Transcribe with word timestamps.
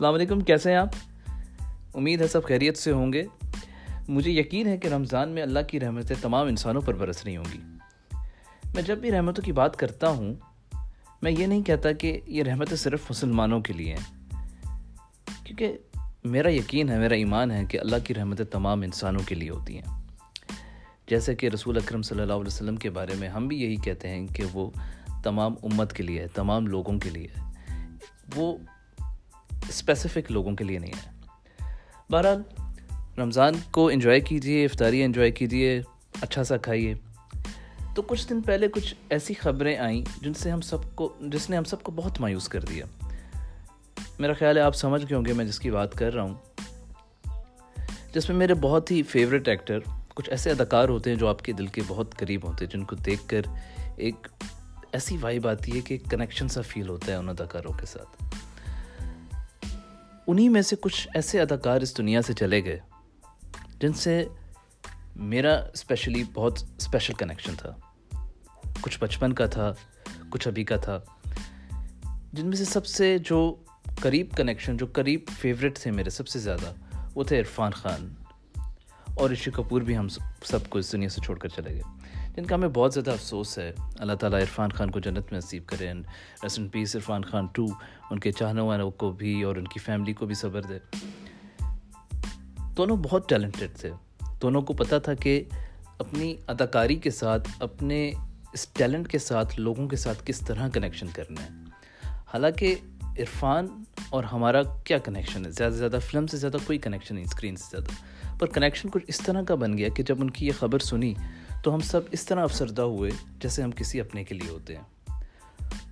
السلام 0.00 0.14
علیکم، 0.14 0.40
کیسے 0.40 0.70
ہیں 0.70 0.76
آپ؟ 0.76 0.88
امید 1.94 2.20
ہے 2.20 2.26
سب 2.26 2.44
خیریت 2.44 2.76
سے 2.76 2.92
ہوں 2.92 3.12
گے۔ 3.12 3.22
مجھے 4.08 4.30
یقین 4.30 4.66
ہے 4.66 4.76
کہ 4.76 4.88
رمضان 4.88 5.28
میں 5.28 5.42
اللہ 5.42 5.58
کی 5.68 5.80
رحمتیں 5.80 6.16
تمام 6.20 6.46
انسانوں 6.46 6.82
پر 6.82 6.94
برس 6.94 7.24
رہی 7.24 7.36
ہوں 7.36 7.44
گی۔ 7.52 7.58
میں 8.74 8.82
جب 8.82 8.98
بھی 8.98 9.10
رحمتوں 9.10 9.44
کی 9.44 9.52
بات 9.52 9.76
کرتا 9.76 10.08
ہوں، 10.08 10.34
میں 11.22 11.30
یہ 11.30 11.46
نہیں 11.46 11.62
کہتا 11.62 11.92
کہ 11.92 12.20
یہ 12.26 12.42
رحمتیں 12.42 12.76
صرف 12.76 13.00
مسلمانوں 13.10 13.60
کے 13.60 13.72
لیے 13.72 13.94
ہیں۔ 13.94 14.36
کیونکہ 15.44 15.78
میرا 16.24 16.52
یقین 16.52 16.88
ہے، 16.88 16.98
میرا 16.98 17.14
ایمان 17.14 17.50
ہے 17.50 17.64
کہ 17.64 17.80
اللہ 17.80 17.96
کی 18.04 18.14
رحمتیں 18.14 18.44
تمام 18.44 18.82
انسانوں 18.82 19.22
کے 19.26 19.34
لیے 19.34 19.50
ہوتی 19.50 19.78
ہیں۔ 19.78 20.02
جیسے 21.08 21.34
کہ 21.34 21.46
رسول 21.46 21.76
اکرم 21.76 22.02
صلی 22.02 22.20
اللہ 22.20 22.32
علیہ 22.32 22.46
وسلم 22.46 22.76
کے 22.76 22.90
بارے 22.90 23.14
میں 23.18 23.28
ہم 23.28 23.48
بھی 23.48 23.62
یہی 23.62 23.76
کہتے 23.76 24.08
ہیں 24.08 24.26
کہ 24.26 24.42
وہ 24.52 24.70
تمام 25.22 25.54
امت 25.62 25.92
کے 25.92 26.02
لیے 26.02 26.20
ہے، 26.20 26.26
تمام 26.26 26.66
لوگوں 26.66 26.98
کے 26.98 27.10
لیے 27.10 27.28
ہے۔ 27.36 27.52
وہ 28.36 28.58
اسپیسیفک 29.70 30.32
لوگوں 30.32 30.56
کے 30.56 30.64
لیے 30.64 30.78
نہیں 30.78 30.92
ہے۔ 30.92 31.10
بہرحال، 32.10 32.42
رمضان 33.18 33.54
کو 33.70 33.88
انجوائے 33.88 34.20
کیجیے 34.20 34.64
افطاری 34.64 35.02
انجوائے 35.02 35.30
کیجیے 35.30 35.82
اچھا 36.20 36.44
سا 36.44 36.56
کھائیے۔ 36.56 36.94
تو 37.94 38.02
کچھ 38.02 38.28
دن 38.28 38.42
پہلے 38.42 38.68
کچھ 38.68 38.94
ایسی 39.10 39.34
خبریں 39.34 39.76
آئیں 39.76 40.04
جن 40.22 40.34
سے 40.34 40.50
ہم 40.50 40.60
سب 40.60 40.94
کو، 40.94 41.12
جس 41.20 41.50
نے 41.50 41.56
ہم 41.56 41.64
سب 41.64 41.82
کو 41.82 41.92
بہت 41.92 42.20
مایوس 42.20 42.48
کر 42.48 42.60
دیا۔ 42.60 42.84
میرا 44.18 44.32
خیال 44.32 44.56
ہے 44.56 44.62
آپ 44.62 44.76
سمجھ 44.76 45.02
گئے 45.02 45.16
ہوں 45.16 45.24
گے 45.24 45.32
میں 45.32 45.44
جس 45.44 45.58
کی 45.58 45.70
بات 45.70 45.94
کر 45.94 46.14
رہا 46.14 46.22
ہوں۔ 46.22 46.34
جس 48.14 48.28
میں 48.28 48.36
میرے 48.36 48.54
بہت 48.54 48.90
ہی 48.90 49.02
فیوریٹ 49.02 49.48
ایکٹر 49.48 49.78
کچھ 50.14 50.30
ایسے 50.30 50.50
اداکار 50.50 50.88
ہوتے 50.88 51.10
ہیں 51.10 51.16
جو 51.16 51.28
آپ 51.28 51.42
کے 51.42 51.52
دل 51.52 51.66
کے 51.66 51.82
بہت 51.86 52.14
قریب 52.18 52.46
ہوتے 52.48 52.64
ہیں، 52.64 52.72
جن 52.72 52.84
کو 52.84 52.96
دیکھ 52.96 53.28
کر 53.28 53.42
ایک 53.96 54.28
ایسی 54.92 55.16
وائب 55.20 55.48
آتی 55.48 55.76
ہے 55.76 55.80
کہ 55.80 55.98
کنیکشن 56.10 56.48
سا 56.48 56.60
فیل 56.60 56.88
ہوتا 56.88 57.12
ہے 57.12 57.16
ان 57.16 57.28
اداکاروں 57.28 57.72
کے 57.72 57.86
ساتھ۔ 57.86 58.24
انہی 60.26 60.48
میں 60.48 60.62
سے 60.62 60.76
کچھ 60.80 61.08
ایسے 61.14 61.40
اداکار 61.40 61.80
اس 61.80 61.98
دنیا 61.98 62.22
سے 62.22 62.32
چلے 62.32 62.64
گئے 62.64 62.80
جن 63.80 63.92
سے 63.92 64.28
میرا 65.16 65.54
اسپیشلی 65.54 66.24
بہت 66.34 66.62
اسپیشل 66.76 67.12
کنیکشن 67.12 67.52
تھا۔ 67.58 67.76
کچھ 68.80 68.98
بچپن 69.00 69.32
کا 69.32 69.46
تھا، 69.46 69.72
کچھ 70.30 70.48
ابھی 70.48 70.64
کا 70.64 70.76
تھا۔ 70.76 71.00
جن 72.32 72.46
میں 72.46 72.56
سے 72.56 72.64
سب 72.64 72.86
سے 72.86 73.18
جو 73.18 73.54
قریب 74.00 74.26
کنیکشن 74.36 74.76
جو 74.76 74.86
قریب 74.92 75.20
فیوریٹ 75.38 75.78
تھے 75.78 75.90
میرے 75.90 76.10
سب 76.10 76.28
سے 76.28 76.38
زیادہ، 76.38 76.74
وہ 77.14 77.24
تھے 77.24 77.38
عرفان 77.38 77.72
خان۔ 77.72 78.14
اور 79.14 79.30
رشی 79.30 79.50
کپور 79.50 79.82
بھی 79.82 79.96
ہم 79.96 80.08
سب 80.42 80.68
کو 80.68 80.78
اس 80.78 80.92
دنیا 80.92 81.08
سے 81.08 81.20
چھوڑ 81.24 81.38
کر 81.38 81.48
چلے 81.48 81.74
گئے۔ 81.74 81.99
جن 82.40 82.46
کا 82.46 82.54
ہمیں 82.54 82.68
بہت 82.68 82.94
زیادہ 82.94 83.10
افسوس 83.10 83.58
ہے۔ 83.58 83.72
اللہ 83.98 84.12
تعالیٰ 84.12 84.40
عرفان 84.40 84.70
خان 84.70 84.90
کو 84.90 85.00
جنت 85.00 85.24
میں 85.30 85.38
نصیب 85.38 85.62
کرے۔ 85.66 85.92
Rest in 86.42 86.68
peace 86.68 86.96
Irfan 86.96 87.24
Khan 87.24 87.46
to 87.52 87.66
ان 88.10 88.18
کے 88.18 88.32
چاہنے 88.32 88.60
والوں 88.60 88.90
کو 88.90 89.12
بھی 89.12 89.42
اور 89.42 89.56
ان 89.56 89.68
کی 89.68 89.80
فیملی 89.80 90.12
کو 90.12 90.26
بھی 90.26 90.34
صبر 90.34 90.62
دے۔ 90.62 90.96
دونوں 92.76 92.96
بہت 92.96 93.28
ٹیلنٹڈ 93.28 93.76
تھے۔ 93.76 93.90
دونوں 94.42 94.62
کو 94.62 94.72
پتہ 94.72 94.94
تھا 95.04 95.14
کہ 95.14 95.44
اپنی 95.98 96.36
اداکاری 96.46 96.94
کے 96.94 97.10
ساتھ، 97.10 97.48
اپنے 97.60 98.12
اس 98.52 98.66
ٹیلنٹ 98.68 99.08
کے 99.08 99.18
ساتھ 99.18 99.60
لوگوں 99.60 99.88
کے 99.88 99.96
ساتھ 99.96 100.18
کس 100.24 100.40
طرح 100.40 100.68
کنیکشن 100.68 101.06
کرنا 101.14 101.42
ہے۔ 101.42 101.48
حالانکہ 102.04 102.74
عرفان 103.02 103.66
اور 104.10 104.24
ہمارا 104.24 104.62
کیا 104.84 104.98
کنیکشن 104.98 105.46
ہے؟ 105.46 105.50
زیادہ 105.50 105.72
سے 105.72 105.78
زیادہ 105.78 105.98
فلم 106.10 106.26
سے 106.26 106.36
زیادہ 106.36 106.56
کوئی 106.66 106.78
کنیکشن 106.78 107.14
نہیں 107.14 107.24
اسکرین 107.24 107.56
سے 107.56 107.64
زیادہ۔ 107.70 108.10
پر 108.38 108.46
کنیکشن 108.46 108.88
کچھ 108.88 109.04
اس 109.08 109.18
طرح 109.18 109.42
کا 109.42 109.54
بن 109.54 109.78
گیا 109.78 109.88
کہ 109.88 110.02
جب 110.02 110.16
ان 110.20 110.30
کی 110.30 110.46
یہ 110.46 110.52
خبر 110.58 110.78
سنی 110.78 111.14
تو 111.62 111.74
ہم 111.74 111.80
سب 111.80 112.00
اس 112.12 112.26
طرح 112.26 112.42
افسردہ 112.42 112.82
ہوئے 112.82 113.10
جیسے 113.38 113.62
ہم 113.62 113.70
کسی 113.70 114.00
اپنے 114.00 114.24
کے 114.24 114.34
لیے 114.34 114.50
ہوتے 114.50 114.76
ہیں۔ 114.76 114.82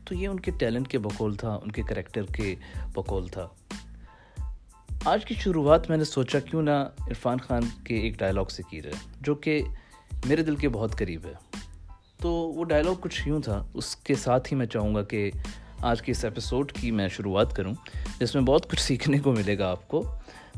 تو 0.04 0.14
یہ 0.14 0.28
ان 0.28 0.40
کے 0.40 0.50
ٹیلنٹ 0.50 0.88
کے 0.88 0.98
بقول 0.98 1.34
تھا، 1.34 1.54
ان 1.54 1.70
کے 1.70 1.82
کریکٹر 1.82 2.22
کے 2.22 2.54
بقول 2.94 3.28
تھا۔ 3.28 3.48
آج 5.04 5.24
کی 5.24 5.34
شروعات 5.34 5.88
میں 5.88 5.98
نے 5.98 6.04
سوچا 6.04 6.38
کیوں 6.38 6.62
نہ 6.62 6.88
عرفان 6.98 7.38
خان 7.38 7.62
کے 7.84 7.94
ایک 7.96 8.18
ڈائلاگ 8.18 8.44
سے 8.44 8.62
کی 8.70 8.80
جائے، 8.80 8.94
جو 9.20 9.34
کہ 9.34 9.62
میرے 10.24 10.42
دل 10.42 10.56
کے 10.56 10.68
بہت 10.68 10.98
قریب 10.98 11.24
ہے۔ 11.24 11.32
تو 12.20 12.30
وہ 12.30 12.64
ڈائلاگ 12.64 12.94
کچھ 13.00 13.28
یوں 13.28 13.40
تھا، 13.40 13.66
اس 13.74 13.96
کے 13.96 14.14
ساتھ 14.14 14.52
ہی 14.52 14.58
میں 14.58 14.66
چاہوں 14.66 14.94
گا 14.94 15.02
کہ 15.02 15.30
آج 15.78 16.02
کے 16.02 16.12
اس 16.12 16.24
ایپیسوڈ 16.24 16.72
کی 16.72 16.90
میں 16.90 17.08
شروعات 17.08 17.56
کروں، 17.56 17.74
جس 18.20 18.34
میں 18.34 18.42
بہت 18.42 18.70
کچھ 18.70 18.80
سیکھنے 18.80 19.18
کو 19.18 19.32
ملے 19.32 19.58
گا 19.58 19.70
آپ 19.70 19.88
کو۔ 19.88 20.14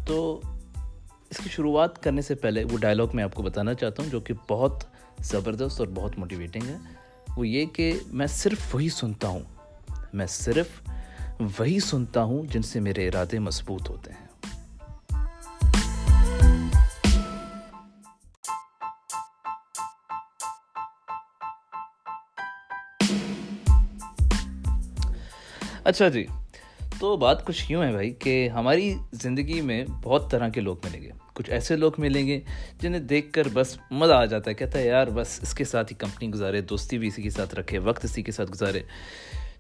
تو 0.07 0.41
اس 1.31 1.37
کی 1.37 1.49
شروعات 1.49 2.03
کرنے 2.03 2.23
سے 2.23 2.35
پہلے 2.35 2.65
وہ 2.65 2.79
ڈائلاگ 2.79 3.07
میں 3.15 3.25
آپ 3.25 3.35
کو 3.35 3.43
بتانا 3.43 3.75
چاہتا 3.75 4.03
ہوں، 4.03 4.11
جو 4.11 4.21
کہ 4.21 4.35
بہت 4.51 4.85
زبردست 5.23 5.81
اور 5.81 5.89
بہت 5.89 6.19
موٹیویٹنگ 6.19 6.63
ہے۔ 6.69 6.77
وہ 7.37 7.49
یہ 7.49 7.67
کہ 7.67 7.99
میں 8.07 8.27
صرف 8.27 8.75
وہی 8.75 8.89
سنتا 8.89 9.29
ہوں۔ 9.29 9.41
میں 10.13 10.27
صرف 10.27 10.69
وہی 11.61 11.81
سنتا 11.81 12.23
ہوں 12.23 12.43
جن 12.43 12.63
سے 12.63 12.81
میرے 12.81 13.09
ارادے 13.09 13.39
مضبوط 13.39 13.91
ہوتے 13.91 14.13
ہیں۔ 14.13 14.31
اچھا 25.85 26.09
جی 26.09 26.27
تو 27.01 27.17
بات 27.17 27.45
کچھ 27.45 27.73
یوں 27.73 27.85
ہے 27.85 27.93
بھائی 27.93 28.11
کہ 28.11 28.49
ہماری 28.49 28.95
زندگی 29.13 29.61
میں 29.61 29.85
بہت 30.03 30.31
طرح 30.31 30.49
کے 30.49 30.61
لوگ 30.61 30.77
ملیں 30.85 31.03
گے۔ 31.03 31.11
کچھ 31.35 31.51
ایسے 31.51 31.77
لوگ 31.77 31.93
ملیں 31.99 32.27
گے 32.27 32.41
جنہیں 32.81 33.01
دیکھ 33.01 33.33
کر 33.33 33.43
بس 33.53 33.79
مزہ 33.91 34.13
آ 34.13 34.25
جاتا 34.25 34.51
ہے، 34.51 34.55
کہتا 34.55 34.79
ہے، 34.79 34.87
یار 34.87 35.07
بس 35.07 35.39
اس 35.43 35.55
کے 35.55 35.65
ساتھ 35.65 35.93
ہی 35.93 35.97
کمپنی 35.99 36.31
گزارے، 36.31 36.61
دوستی 36.61 36.99
بھی 36.99 37.09
اسی 37.09 37.23
کے 37.23 37.31
ساتھ 37.31 37.55
رکھے، 37.55 37.79
وقت 37.79 38.05
اسی 38.05 38.23
کے 38.23 38.33
ساتھ 38.33 38.51
گزارے۔ 38.51 38.81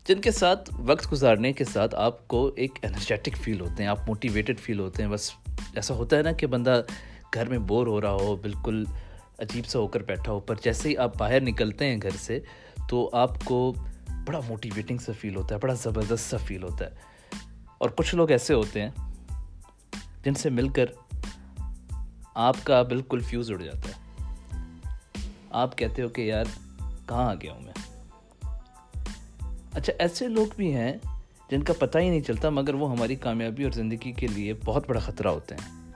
جن 0.08 0.20
کے 0.20 0.30
ساتھ 0.30 0.70
وقت 0.78 1.12
گزارنے 1.12 1.52
کے 1.52 1.64
ساتھ 1.64 1.94
آپ 1.94 2.28
کو 2.28 2.50
ایک 2.56 2.72
انرجیٹک 2.82 3.36
فیل 3.36 3.60
ہوتے 3.60 3.82
ہیں، 3.82 3.90
آپ 3.90 4.08
موٹیویٹڈ 4.08 4.58
فیل 4.58 4.78
ہوتے 4.78 5.02
ہیں۔ 5.02 5.10
بس 5.10 5.30
ایسا 5.74 5.94
ہوتا 5.94 6.16
ہے 6.16 6.22
نا 6.22 6.32
کہ 6.32 6.46
بندہ 6.46 6.82
گھر 7.34 7.48
میں 7.48 7.58
بور 7.58 7.86
ہو 7.86 8.00
رہا 8.00 8.12
ہو، 8.12 8.36
بالکل 8.36 8.84
عجیب 9.38 9.66
سا 9.66 9.78
ہو 9.78 9.86
کر 9.86 10.02
بیٹھا 10.02 10.32
ہو، 10.32 10.40
پر 10.40 10.54
جیسے 10.64 10.88
ہی 10.88 10.96
آپ 10.96 11.18
باہر 11.18 11.40
نکلتے 11.40 11.86
ہیں 11.86 11.98
گھر 12.02 12.16
سے 12.18 12.40
تو 12.88 13.10
آپ 13.12 13.44
کو 13.44 13.74
بڑا 14.26 14.40
موٹیویٹنگ 14.48 14.98
سا 14.98 15.12
فیل 15.20 15.36
ہوتا 15.36 15.54
ہے، 15.54 15.60
بڑا 15.60 15.74
زبردست 15.74 16.30
سا 16.30 16.36
فیل 16.36 16.62
ہوتا 16.62 16.84
ہے۔ 16.84 17.09
اور 17.80 17.90
کچھ 17.90 18.14
لوگ 18.14 18.30
ایسے 18.30 18.54
ہوتے 18.54 18.82
ہیں 18.82 18.90
جن 20.24 20.34
سے 20.34 20.50
مل 20.50 20.68
کر 20.68 20.84
آپ 22.34 22.56
کا 22.62 22.82
بالکل 22.82 23.20
فیوز 23.20 23.50
اڑ 23.50 23.62
جاتا 23.62 23.88
ہے۔ 23.88 24.20
آپ 25.50 25.78
کہتے 25.78 26.02
ہو 26.02 26.08
کہ 26.08 26.22
یار 26.22 26.44
کہاں 27.06 27.30
آ 27.30 27.34
گیا 27.34 27.52
ہوں 27.52 27.60
میں؟ 27.60 27.72
اچھا 29.74 29.92
ایسے 29.98 30.28
لوگ 30.28 30.46
بھی 30.56 30.74
ہیں 30.74 30.92
جن 31.50 31.62
کا 31.62 31.72
پتہ 31.78 31.98
ہی 31.98 32.10
نہیں 32.10 32.20
چلتا، 32.20 32.50
مگر 32.50 32.74
وہ 32.74 32.90
ہماری 32.90 33.16
کامیابی 33.16 33.64
اور 33.64 33.72
زندگی 33.72 34.12
کے 34.12 34.26
لیے 34.26 34.54
بہت 34.64 34.84
بڑا 34.88 35.00
خطرہ 35.00 35.28
ہوتے 35.28 35.54
ہیں۔ 35.54 35.92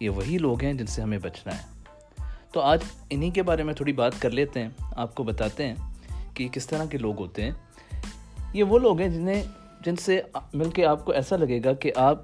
یہ 0.00 0.10
وہی 0.10 0.38
لوگ 0.38 0.62
ہیں 0.62 0.72
جن 0.72 0.86
سے 0.86 1.02
ہمیں 1.02 1.18
بچنا 1.18 1.54
ہے۔ 1.54 1.82
تو 2.52 2.60
آج 2.60 2.78
انہی 3.10 3.30
کے 3.30 3.42
بارے 3.42 3.62
میں 3.62 3.74
تھوڑی 3.74 3.92
بات 3.92 4.12
کر 4.18 4.30
لیتے 4.30 4.62
ہیں، 4.62 4.68
آپ 4.96 5.14
کو 5.14 5.22
بتاتے 5.22 5.66
ہیں 5.66 5.74
کہ 6.34 6.48
کس 6.48 6.66
طرح 6.66 6.84
کے 6.84 6.98
لوگ 6.98 7.18
ہوتے 7.18 7.42
ہیں۔ 7.42 7.52
یہ 8.52 8.64
وہ 8.64 8.78
لوگ 8.78 9.00
ہیں 9.00 9.08
جنہیں 9.08 9.42
جن 9.84 9.96
سے 9.96 10.22
مل 10.54 10.70
کے 10.70 10.86
آپ 10.86 11.04
کو 11.04 11.12
ایسا 11.12 11.36
لگے 11.36 11.60
گا 11.64 11.72
کہ 11.72 11.92
آپ 11.96 12.22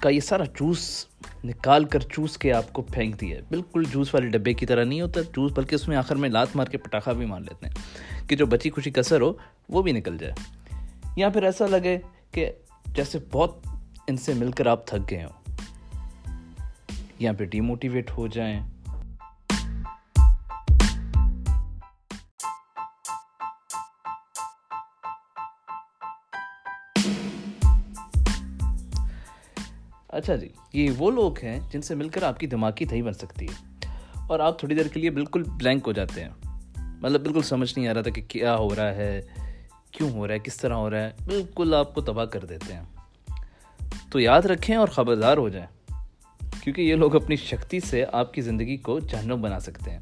کا 0.00 0.08
یہ 0.08 0.20
سارا 0.20 0.44
جوس 0.44 1.06
نکال 1.44 1.84
کر 1.84 2.00
چوس 2.00 2.38
کے 2.38 2.52
آپ 2.52 2.72
کو 2.72 2.82
پھینک 2.82 3.20
دیا 3.20 3.36
ہے۔ 3.36 3.42
بالکل 3.42 3.82
جوس 3.90 4.14
والے 4.14 4.28
ڈبے 4.28 4.52
کی 4.52 4.66
طرح 4.66 4.84
نہیں 4.84 5.00
ہوتا، 5.00 5.20
جوس، 5.20 5.52
بلکہ 5.54 5.74
اس 5.74 5.88
میں 5.88 5.96
آخر 5.96 6.14
میں 6.14 6.28
لات 6.28 6.56
مار 6.56 6.66
کے 6.66 6.78
پٹاخہ 6.78 7.10
بھی 7.10 7.26
مان 7.26 7.42
لیتے 7.42 7.66
ہیں 7.66 7.74
کہ 8.28 8.36
جو 8.36 8.46
بچی 8.46 8.70
خوشی 8.70 8.90
کثر 8.90 9.20
ہو، 9.20 9.32
وہ 9.68 9.82
بھی 9.82 9.92
نکل 9.92 10.18
جائے۔ 10.18 10.32
یا 11.16 11.28
پھر 11.28 11.42
ایسا 11.42 11.66
لگے 11.66 11.98
کہ 12.30 12.52
جیسے 12.86 13.18
بہت 13.32 13.58
ان 14.06 14.16
سے 14.16 14.34
مل 14.34 14.50
کر 14.50 14.66
آپ 14.66 14.86
تھک 14.86 15.10
گئے 15.10 15.24
ہوں۔ 15.24 15.52
یا 17.18 17.32
پھر 17.32 17.44
ڈی 17.44 17.60
موٹیویٹ 17.60 18.10
ہو 18.10 18.26
جائیں۔ 18.26 18.60
اچھا 30.20 30.36
جی 30.36 30.48
یہ 30.72 30.90
وہ 30.98 31.10
لوگ 31.10 31.38
ہیں 31.38 31.60
جن 31.72 31.82
سے 31.82 31.94
مل 31.94 32.08
کر 32.08 32.22
آپ 32.22 32.40
کی 32.40 32.46
دماغ 32.46 32.72
کی 32.72 33.02
بن 33.02 33.12
سکتی 33.12 33.46
ہے۔ 33.46 33.86
اور 34.28 34.40
آپ 34.40 34.58
تھوڑی 34.58 34.74
دیر 34.74 34.86
کے 34.86 35.00
لیے 35.00 35.10
بالکل 35.10 35.42
بلینک 35.42 35.82
ہو 35.86 35.92
جاتے 35.92 36.24
ہیں۔ 36.24 36.30
مطلب 37.00 37.20
بالکل 37.20 37.42
سمجھ 37.42 37.78
نہیں 37.78 37.88
آ 37.88 37.94
رہا 37.94 38.00
تھا 38.00 38.10
کہ 38.10 38.22
کیا 38.22 38.56
ہو 38.56 38.76
رہا 38.76 38.94
ہے، 38.94 39.22
کیوں 39.90 40.10
ہو 40.10 40.26
رہا 40.26 40.34
ہے، 40.34 40.38
کس 40.38 40.56
طرح 40.56 40.74
ہو 40.74 40.90
رہا 40.90 41.02
ہے۔ 41.02 41.10
بالکل 41.24 41.74
آپ 41.74 41.94
کو 41.94 42.00
تباہ 42.00 42.24
کر 42.24 42.44
دیتے 42.44 42.74
ہیں۔ 42.74 42.82
تو 44.10 44.20
یاد 44.20 44.42
رکھیں 44.42 44.76
اور 44.76 44.88
خبردار 44.88 45.36
ہو 45.36 45.48
جائیں، 45.48 45.66
کیونکہ 46.62 46.82
یہ 46.82 46.94
لوگ 46.94 47.16
اپنی 47.16 47.36
شکتی 47.36 47.80
سے 47.80 48.04
آپ 48.12 48.34
کی 48.34 48.40
زندگی 48.40 48.76
کو 48.76 49.00
جہنم 49.00 49.42
بنا 49.42 49.60
سکتے 49.60 49.90
ہیں۔ 49.90 50.00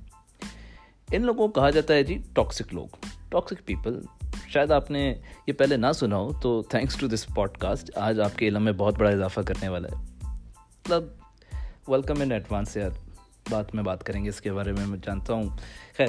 ان 1.12 1.22
لوگوں 1.22 1.48
کو 1.48 1.60
کہا 1.60 1.70
جاتا 1.70 1.94
ہے 1.94 2.02
جی 2.02 2.18
ٹاکسک 2.32 2.74
لوگ 2.74 2.86
ٹاکسک 3.28 3.66
پیپل 3.66 4.02
شاید 4.48 4.70
آپ 4.70 4.90
نے 4.90 5.14
یہ 5.46 5.52
پہلے 5.52 5.76
نہ 5.76 5.92
سنا 5.94 6.16
ہو، 6.16 6.32
تو 6.42 6.62
thanks 6.62 6.96
to 6.96 7.08
this 7.08 7.26
pod 7.26 7.58
cost 7.58 7.90
آج 7.96 8.20
آپ 8.20 8.38
کے 8.38 8.48
علم 8.48 8.64
میں 8.64 8.72
بہت 8.72 8.98
بڑا 8.98 9.10
اضافہ 9.10 9.40
کرنے 9.40 9.68
والا 9.68 9.88
ہے۔ 9.88 10.04
مطلب 10.62 11.04
ویلکم 11.88 12.22
ان 12.22 12.32
ایڈوانس 12.32 12.76
یار، 12.76 12.90
بات 13.50 13.74
میں 13.74 13.82
بات 13.82 14.04
کریں 14.04 14.24
گے 14.24 14.28
اس 14.28 14.40
کے 14.40 14.52
بارے 14.52 14.72
میں 14.72 14.86
میں 14.86 14.98
جانتا 15.06 15.32
ہوں۔ 15.32 15.44
خیر، 15.96 16.06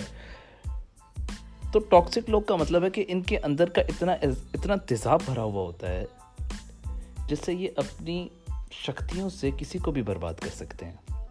تو 1.72 1.80
ٹاکسک 1.80 2.30
لوگ 2.30 2.42
کا 2.42 2.56
مطلب 2.56 2.84
ہے 2.84 2.90
کہ 2.90 3.06
ان 3.08 3.22
کے 3.22 3.38
اندر 3.38 3.70
کا 3.70 3.82
اتنا 3.82 4.12
اتنا 4.54 4.76
تیزاب 4.76 5.20
بھرا 5.26 5.44
ہوا 5.44 5.64
ہوتا 5.64 5.88
ہے، 5.88 6.06
جس 7.28 7.40
سے 7.46 7.54
یہ 7.54 7.68
اپنی 7.76 8.28
شکتیوں 8.72 9.30
سے 9.30 9.50
کسی 9.58 9.78
کو 9.78 9.92
بھی 9.92 10.02
برباد 10.02 10.34
کر 10.34 10.50
سکتے 10.54 10.86
ہیں۔ 10.86 11.28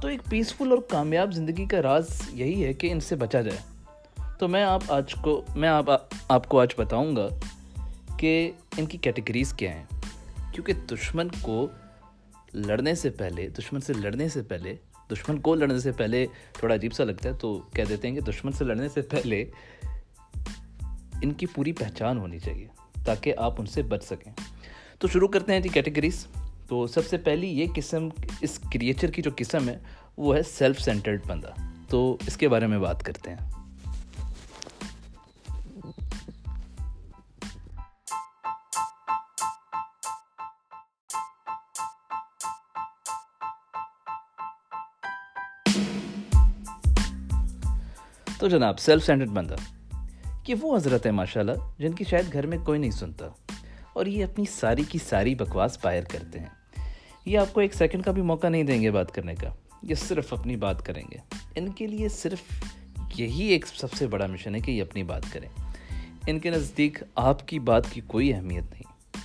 تو 0.00 0.08
ایک 0.08 0.20
پیسفل 0.24 0.70
اور 0.70 0.78
کامیاب 0.88 1.32
زندگی 1.32 1.66
کا 1.66 1.82
راز 1.82 2.08
یہی 2.32 2.64
ہے 2.64 2.72
کہ 2.72 2.92
ان 2.92 3.00
سے 3.00 3.16
بچا 3.16 3.40
جائے۔ 3.40 3.75
تو 4.38 4.48
میں 4.48 4.62
آپ 4.62 4.82
آج 4.88 5.14
کو 5.14 5.42
میں 5.56 5.68
آپ 5.68 5.84
آپ 6.28 6.48
کو 6.48 6.60
آج 6.60 6.68
بتاؤں 6.76 7.16
گا 7.16 7.28
کہ 8.18 8.50
ان 8.78 8.86
کی 8.86 8.98
کیٹیگریز 8.98 9.52
کیا 9.52 9.74
ہیں۔ 9.74 9.84
کیونکہ 10.52 10.72
دشمن 10.72 11.28
کو 11.42 11.68
لڑنے 12.54 12.94
سے 12.94 13.10
پہلے 13.10 13.48
دشمن 13.48 13.80
سے 13.80 13.92
لڑنے 13.92 14.28
سے 14.28 14.42
پہلے 14.42 14.74
دشمن 15.10 15.40
کو 15.40 15.54
لڑنے 15.54 15.78
سے 15.78 15.92
پہلے 15.92 16.26
تھوڑا 16.52 16.74
عجیب 16.74 16.92
سا 16.92 17.04
لگتا 17.04 17.28
ہے، 17.28 17.34
تو 17.34 17.60
کہہ 17.72 17.84
دیتے 17.88 18.08
ہیں 18.08 18.14
کہ 18.14 18.20
دشمن 18.20 18.52
سے 18.52 18.64
لڑنے 18.64 18.88
سے 18.88 19.02
پہلے 19.02 19.44
ان 21.22 21.32
کی 21.32 21.46
پوری 21.46 21.72
پہچان 21.72 22.18
ہونی 22.18 22.38
چاہیے 22.38 22.66
تاکہ 23.04 23.34
آپ 23.36 23.60
ان 23.60 23.66
سے 23.66 23.82
بچ 23.82 24.04
سکیں۔ 24.04 24.32
تو 24.98 25.08
شروع 25.08 25.28
کرتے 25.28 25.52
ہیں 25.52 25.60
جی 25.60 25.68
کیٹیگریز 25.68 26.26
تو 26.68 26.86
سب 26.86 27.06
سے 27.06 27.16
پہلی 27.16 27.46
یہ 27.46 27.66
قسم، 27.74 28.08
اس 28.40 28.60
کریچر 28.72 29.10
کی 29.10 29.22
جو 29.22 29.30
قسم 29.36 29.68
ہے، 29.68 29.78
وہ 30.16 30.36
ہے 30.36 30.42
سیلف 30.42 30.80
سینٹرڈ 30.80 31.20
بندہ۔ 31.26 31.50
تو 31.88 32.16
اس 32.26 32.36
کے 32.36 32.48
بارے 32.48 32.66
میں 32.66 32.78
بات 32.78 33.02
کرتے 33.02 33.30
ہیں۔ 33.30 33.55
تو 48.46 48.50
جناب 48.50 48.78
سیلف 48.78 49.06
سینٹرڈ 49.06 49.28
بندہ 49.28 49.56
کہ 50.42 50.54
وہ 50.60 50.76
حضرت 50.76 51.06
ہے 51.06 51.10
ماشاء 51.10 51.40
اللہ 51.40 51.52
جن 51.78 51.92
کی 51.92 52.04
شاید 52.04 52.32
گھر 52.32 52.46
میں 52.46 52.58
کوئی 52.58 52.80
نہیں 52.80 52.90
سنتا 52.90 53.26
اور 53.92 54.06
یہ 54.06 54.24
اپنی 54.24 54.44
ساری 54.50 54.82
کی 54.88 54.98
ساری 55.08 55.34
بکواس 55.34 55.78
باہر 55.84 56.04
کرتے 56.04 56.38
ہیں۔ 56.38 56.46
یہ 57.24 57.38
آپ 57.38 57.54
کو 57.54 57.60
ایک 57.60 57.74
سیکنڈ 57.74 58.04
کا 58.04 58.10
بھی 58.10 58.22
موقع 58.22 58.48
نہیں 58.48 58.62
دیں 58.62 58.82
گے 58.82 58.90
بات 58.90 59.12
کرنے 59.12 59.34
کا، 59.34 59.48
یہ 59.82 59.94
صرف 59.94 60.32
اپنی 60.32 60.56
بات 60.56 60.86
کریں 60.86 61.02
گے۔ 61.10 61.16
ان 61.54 61.72
کے 61.72 61.86
لیے 61.86 62.08
صرف 62.08 62.38
یہی 63.16 63.44
ایک 63.44 63.66
سب 63.66 63.92
سے 63.92 64.06
بڑا 64.06 64.26
مشن 64.26 64.54
ہے 64.54 64.60
کہ 64.60 64.70
یہ 64.70 64.82
اپنی 64.82 65.02
بات 65.02 65.22
کریں۔ 65.32 65.48
ان 66.26 66.38
کے 66.38 66.50
نزدیک 66.50 67.02
آپ 67.14 67.48
کی 67.48 67.58
بات 67.58 67.90
کی 67.90 68.00
کوئی 68.06 68.34
اہمیت 68.34 68.64
نہیں۔ 68.72 69.18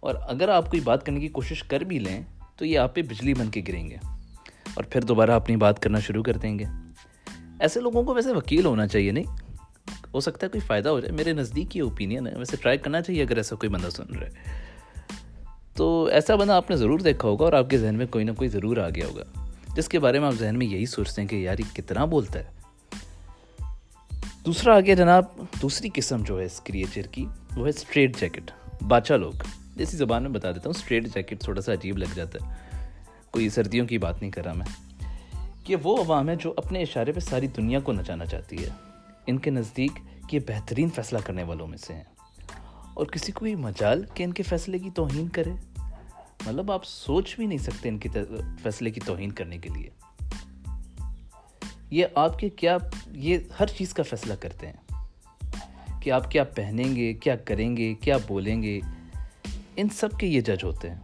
اور 0.00 0.14
اگر 0.28 0.48
آپ 0.48 0.70
کوئی 0.70 0.80
بات 0.80 1.06
کرنے 1.06 1.20
کی 1.20 1.28
کوشش 1.28 1.62
کر 1.62 1.80
بھی 1.80 1.98
لیں 1.98 2.22
تو 2.56 2.64
یہ 2.64 2.78
آپ 2.78 2.94
پہ 2.94 3.02
بجلی 3.02 3.34
بن 3.34 3.50
کے 3.50 3.62
گریں 3.68 3.90
گے۔ 3.90 3.96
اور 4.74 4.84
پھر 4.84 5.00
دوبارہ 5.00 5.30
اپنی 5.30 5.56
بات 5.56 5.82
کرنا 5.82 6.00
شروع 6.00 6.22
کر 6.22 6.36
دیں 6.36 6.58
گے۔ 6.58 6.64
ایسے 7.60 7.80
لوگوں 7.80 8.02
کو 8.02 8.14
ویسے 8.14 8.32
وکیل 8.32 8.64
ہونا 8.64 8.86
چاہیے، 8.86 9.12
نہیں؟ 9.12 9.24
ہو 10.14 10.20
سکتا 10.20 10.46
ہے 10.46 10.50
کوئی 10.50 10.60
فائدہ 10.60 10.88
ہو 10.88 11.00
جائے۔ 11.00 11.12
میرے 11.12 11.32
نزدیک 11.32 11.76
یہ 11.76 11.82
اوپینین 11.82 12.26
ہے۔ 12.26 12.34
ویسے 12.38 12.56
ٹرائی 12.56 12.78
کرنا 12.78 13.02
چاہیے 13.02 13.22
اگر 13.22 13.36
ایسا 13.36 13.56
کوئی 13.56 13.70
بندہ 13.70 13.88
سن 13.88 14.18
رہا 14.18 14.26
ہے۔ 14.26 14.30
تو 15.74 16.04
ایسا 16.04 16.34
بندہ 16.34 16.52
آپ 16.52 16.70
نے 16.70 16.76
ضرور 16.76 16.98
دیکھا 16.98 17.28
ہوگا 17.28 17.44
اور 17.44 17.52
آپ 17.52 17.70
کے 17.70 17.78
ذہن 17.78 17.94
میں 17.94 18.06
کوئی 18.06 18.24
نہ 18.24 18.30
کوئی 18.32 18.48
ضرور 18.48 18.76
آ 18.76 18.88
گیا 18.88 19.06
ہوگا۔ 19.06 19.22
جس 19.76 19.88
کے 19.88 19.98
بارے 19.98 20.18
میں 20.18 20.26
آپ 20.26 20.34
ذہن 20.34 20.58
میں 20.58 20.66
یہی 20.66 20.86
سوچتے 20.86 21.22
ہیں 21.22 21.28
کہ 21.28 21.36
یار 21.36 21.58
یہ 21.58 21.76
کتنا 21.76 22.04
بولتا 22.04 22.38
ہے۔ 22.38 22.44
دوسرا 24.46 24.76
آ 24.76 24.80
گیا 24.80 24.94
جناب، 24.94 25.24
دوسری 25.62 25.88
قسم 25.94 26.22
جو 26.22 26.40
ہے 26.40 26.44
اس 26.44 26.60
کریچر 26.60 27.02
کی، 27.02 27.26
وہ 27.56 27.64
ہے 27.64 27.68
اسٹریٹ 27.68 28.20
جیکٹ 28.20 28.50
باچا 28.82 29.16
لوگ۔ 29.16 29.32
جیسی 29.76 29.96
زبان 29.96 30.22
میں 30.22 30.30
بتا 30.30 30.50
دیتا 30.50 30.62
ہوں 30.66 30.74
اسٹریٹ 30.76 31.04
جیکٹ 31.04 31.40
تھوڑا 31.40 31.60
سا 31.60 31.72
عجیب 31.72 31.98
لگ 31.98 32.14
جاتا 32.14 32.46
ہے۔ 32.46 32.54
کوئی 33.30 33.48
سردیوں 33.48 33.86
کی 33.86 33.98
بات 33.98 34.20
نہیں 34.20 34.30
کر 34.30 34.44
رہا 34.44 34.52
میں۔ 34.52 34.85
کہ 35.66 35.76
وہ 35.82 36.04
عوام 36.04 36.28
ہے 36.28 36.36
جو 36.36 36.54
اپنے 36.56 36.82
اشارے 36.82 37.12
پہ 37.12 37.20
ساری 37.20 37.46
دنیا 37.46 37.80
کو 37.80 37.92
نچانا 37.92 38.26
چاہتی 38.26 38.64
ہے۔ 38.64 38.68
ان 39.26 39.38
کے 39.38 39.50
نزدیک 39.50 39.90
یہ 40.32 40.40
بہترین 40.48 40.90
فیصلہ 40.90 41.18
کرنے 41.24 41.42
والوں 41.42 41.66
میں 41.66 41.78
سے 41.78 41.94
ہیں۔ 41.94 42.04
اور 42.94 43.06
کسی 43.06 43.32
کو 43.32 43.46
یہ 43.46 43.56
مجال 43.56 44.04
کہ 44.14 44.22
ان 44.22 44.32
کے 44.32 44.42
فیصلے 44.42 44.78
کی 44.78 44.90
توہین 44.90 45.28
کرے۔ 45.28 45.52
مطلب 46.46 46.72
آپ 46.72 46.84
سوچ 46.84 47.36
بھی 47.36 47.46
نہیں 47.46 47.58
سکتے 47.58 47.88
ان 47.88 47.98
کے 47.98 48.08
فیصلے 48.62 48.90
کی 48.90 49.00
توہین 49.00 49.32
کرنے 49.32 49.58
کے 49.58 49.68
لیے۔ 49.68 49.90
یہ 51.90 52.06
آپ 52.14 52.38
کے 52.38 52.48
کیا، 52.48 52.78
یہ 53.12 53.38
ہر 53.60 53.66
چیز 53.66 53.94
کا 53.94 54.02
فیصلہ 54.02 54.34
کرتے 54.40 54.66
ہیں۔ 54.66 55.02
کہ 56.02 56.10
آپ 56.10 56.30
کیا 56.30 56.44
پہنیں 56.44 56.96
گے، 56.96 57.12
کیا 57.12 57.36
کریں 57.36 57.76
گے، 57.76 57.94
کیا 57.94 58.16
بولیں 58.28 58.62
گے۔ 58.62 58.80
ان 59.76 59.88
سب 59.88 60.08
کے 60.20 60.26
یہ 60.26 60.40
جج 60.40 60.64
ہوتے 60.64 60.90
ہیں۔ 60.90 61.00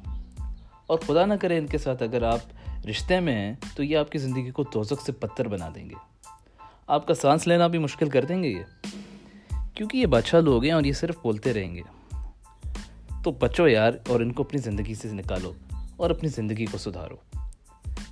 اور 0.87 0.99
خدا 0.99 1.26
نہ 1.26 1.35
کرے 1.35 1.58
ان 1.58 1.67
کے 1.67 1.79
ساتھ 1.79 2.03
اگر 2.03 2.23
آپ 2.23 2.41
رشتے 2.88 3.20
میں 3.20 3.34
ہیں، 3.34 3.55
تو 3.76 3.82
یہ 3.82 3.96
آپ 3.96 4.12
کی 4.12 4.19
زندگی 4.19 4.50
کو 4.50 4.64
دوزک 4.75 5.02
سے 5.06 5.12
پتھر 5.12 5.49
بنا 5.49 5.69
دیں 5.75 5.90
گے۔ 5.90 5.94
آپ 6.87 7.06
کا 7.06 7.14
سانس 7.14 7.46
لینا 7.46 7.67
بھی 7.67 7.79
مشکل 7.79 8.08
کر 8.08 8.25
دیں 8.25 8.43
گے 8.43 8.49
یہ۔ 8.49 8.87
کیونکہ 9.75 9.96
یہ 9.96 10.06
بادشاہ 10.06 10.40
لوگ 10.40 10.64
ہیں 10.64 10.73
اور 10.73 10.84
یہ 10.84 10.93
صرف 10.93 11.14
بولتے 11.23 11.52
رہیں 11.52 11.75
گے۔ 11.75 11.81
تو 13.25 13.31
بچو 13.31 13.69
یار 13.69 13.93
اور 14.08 14.20
ان 14.20 14.32
کو 14.32 14.43
اپنی 14.43 14.61
زندگی 14.61 14.94
سے 14.94 15.08
نکالو 15.12 15.52
اور 15.96 16.11
اپنی 16.11 16.29
زندگی 16.29 16.67
کو 16.67 16.79
سدھارو۔ 16.79 17.17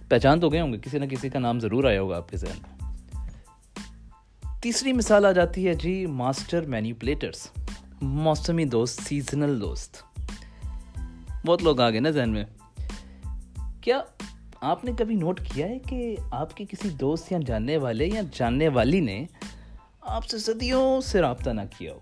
پہچان 0.09 0.41
تو 0.41 0.49
گئے 0.49 0.61
ہوں 0.61 0.73
گے، 0.73 0.79
کسی 0.79 0.99
نہ 0.99 1.05
کسی 1.05 1.29
کا 1.29 1.39
نام 1.39 1.61
ضرور 1.61 1.85
آیا 1.85 2.01
ہوگا 2.01 2.17
آپ 2.17 2.29
کے 2.29 2.37
ذہن 2.37 2.59
میں۔ 2.63 2.81
تیسری 4.63 4.93
مثال 4.93 5.27
آ 5.27 5.33
جاتی 5.33 5.69
ہے 5.69 5.75
جی 5.75 6.07
ماسٹر 6.07 6.61
مینیپولیٹرس 6.61 7.49
موسمی 8.01 8.65
دوست 8.65 9.01
سیزنل 9.01 9.61
دوست۔ 9.61 10.03
بہت 11.47 11.63
لوگ 11.63 11.81
آ 11.81 11.91
گئے 11.91 12.01
نا 12.01 12.11
ذہن 12.11 12.31
میں۔ 12.31 12.45
کیا 13.81 14.03
آپ 14.61 14.85
نے 14.85 14.91
کبھی 14.99 15.15
نوٹ 15.15 15.41
کیا 15.41 15.67
ہے 15.67 15.79
کہ 15.79 16.17
آپ 16.31 16.57
کے 16.57 16.65
کسی 16.65 16.89
دوست 16.89 17.33
یا 17.33 17.39
جاننے 17.47 17.77
والے 17.77 18.07
یا 18.07 18.21
جاننے 18.33 18.69
والی 18.69 19.01
نے 19.01 19.27
آپ 20.01 20.27
سے 20.27 20.39
صدیوں 20.39 21.01
سے 21.01 21.21
رابطہ 21.21 21.51
نہ 21.51 21.61
کیا 21.79 21.93
ہو؟ 21.93 21.99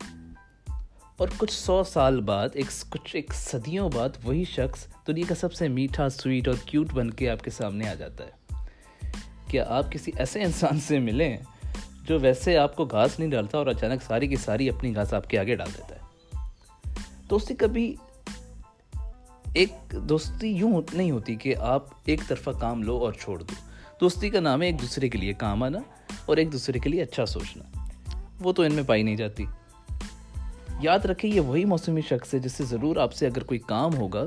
اور 1.17 1.29
کچھ 1.37 1.53
سو 1.53 1.85
سال 1.85 2.21
بعد، 2.21 2.49
ایک 2.55 2.67
کچھ 2.89 3.17
ایک 3.17 3.35
صدیوں 3.35 3.91
بعد 3.95 4.09
وہی 4.25 4.45
شخص 4.45 4.87
دنیا 5.07 5.25
کا 5.29 5.35
سب 5.35 5.53
سے 5.53 5.69
میٹھا، 5.69 6.09
سویٹ 6.09 6.49
اور 6.49 6.57
کیوٹ 6.67 6.93
بن 6.93 7.11
کے 7.11 7.31
آپ 7.31 7.45
کے 7.45 7.51
سامنے 7.51 7.89
آ 7.89 7.95
جاتا 7.95 8.25
ہے۔ 8.25 8.65
کیا 9.49 9.65
آپ 9.69 9.93
کسی 9.93 10.13
ایسے 10.17 10.43
انسان 10.43 10.81
سے 10.81 10.99
ملیں 10.99 11.37
جو 12.05 12.19
ویسے 12.19 12.59
آپ 12.59 12.77
کو 12.77 12.85
گھاس 12.85 13.19
نہیں 13.19 13.31
ڈالتا 13.31 13.59
اور 13.59 13.67
اچانک 13.67 14.03
ساری 14.03 14.29
کی 14.29 14.37
ساری 14.37 14.71
اپنی 14.71 14.95
گھاس 14.95 15.15
آپ 15.15 15.31
کے 15.31 15.39
آگے 15.39 15.55
ڈال 15.55 15.69
دیتا 15.77 15.95
ہے؟ 15.95 16.01
دوستی 17.31 17.55
کبھی 17.55 17.95
ایک 19.55 19.95
دوستی 20.03 20.49
یوں 20.49 20.83
نہیں 20.93 21.11
ہوتی 21.11 21.35
کہ 21.35 21.57
آپ 21.57 21.85
ایک 22.05 22.21
طرفہ 22.29 22.51
کام 22.51 22.83
لو 22.83 22.97
اور 22.97 23.13
چھوڑ 23.13 23.39
دو۔ 23.39 23.55
دوستی 24.01 24.31
کا 24.31 24.41
نام 24.41 24.63
ہے 24.63 24.67
ایک 24.67 24.81
دوسرے 24.81 25.09
کے 25.09 25.19
لیے 25.19 25.33
کام 25.33 25.63
آنا 25.63 25.79
اور 26.27 26.37
ایک 26.37 26.53
دوسرے 26.53 26.79
کے 26.79 26.91
لیے 26.91 27.03
اچھا 27.03 27.27
سوچنا۔ 27.27 27.65
وہ 28.41 28.53
تو 28.53 28.63
ان 28.63 28.75
میں 28.75 28.83
پائی 28.83 29.03
نہیں 29.03 29.17
جاتی۔ 29.17 29.45
یاد 30.83 30.99
رکھیں، 30.99 31.31
یہ 31.31 31.41
وہی 31.41 31.65
موسمی 31.65 32.01
شخص 32.01 32.35
ہے 32.35 32.39
جس 32.39 32.53
سے 32.53 32.65
ضرور 32.65 32.97
آپ 32.97 33.13
سے 33.13 33.27
اگر 33.27 33.45
کوئی 33.45 33.61
کام 33.61 33.97
ہوگا 33.97 34.25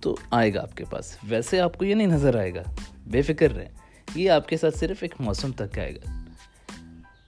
تو 0.00 0.16
آئے 0.30 0.54
گا 0.54 0.62
آپ 0.62 0.76
کے 0.76 0.84
پاس۔ 0.90 1.16
ویسے 1.28 1.60
آپ 1.60 1.78
کو 1.78 1.84
یہ 1.84 1.94
نہیں 1.94 2.06
نظر 2.06 2.38
آئے 2.38 2.54
گا۔ 2.54 2.62
بے 3.06 3.22
فکر 3.22 3.50
رہیں۔ 3.50 3.68
یہ 4.14 4.30
آپ 4.30 4.48
کے 4.48 4.56
ساتھ 4.56 4.78
صرف 4.78 4.96
ایک 5.00 5.14
موسم 5.20 5.52
تک 5.52 5.78
آئے 5.78 5.96
گا۔ 5.96 6.24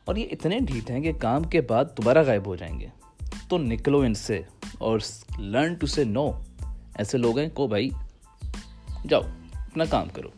اور 0.05 0.17
یہ 0.17 0.27
اتنے 0.31 0.59
ڈھیٹ 0.59 0.91
ہیں 0.91 1.01
کہ 1.01 1.13
کام 1.13 1.43
کے 1.43 1.61
بعد 1.61 1.85
دوبارہ 1.85 2.23
غائب 2.27 2.47
ہو 2.47 2.57
جائیں 2.57 2.81
گے۔ 2.81 2.87
تو 3.49 3.59
نکلو 3.59 4.01
ان 4.01 4.15
سے 4.15 4.41
اور 4.79 4.99
لرن 5.39 5.75
ٹو 5.75 5.87
سے 5.87 6.05
نو 6.05 6.31
ایسے 6.95 7.19
لوگ 7.19 7.39
ہیں 7.39 7.49
کو 7.49 7.67
بھائی، 7.67 7.91
جاؤ، 9.09 9.21
اپنا 9.53 9.85
کام 9.85 10.09
کرو۔ 10.09 10.29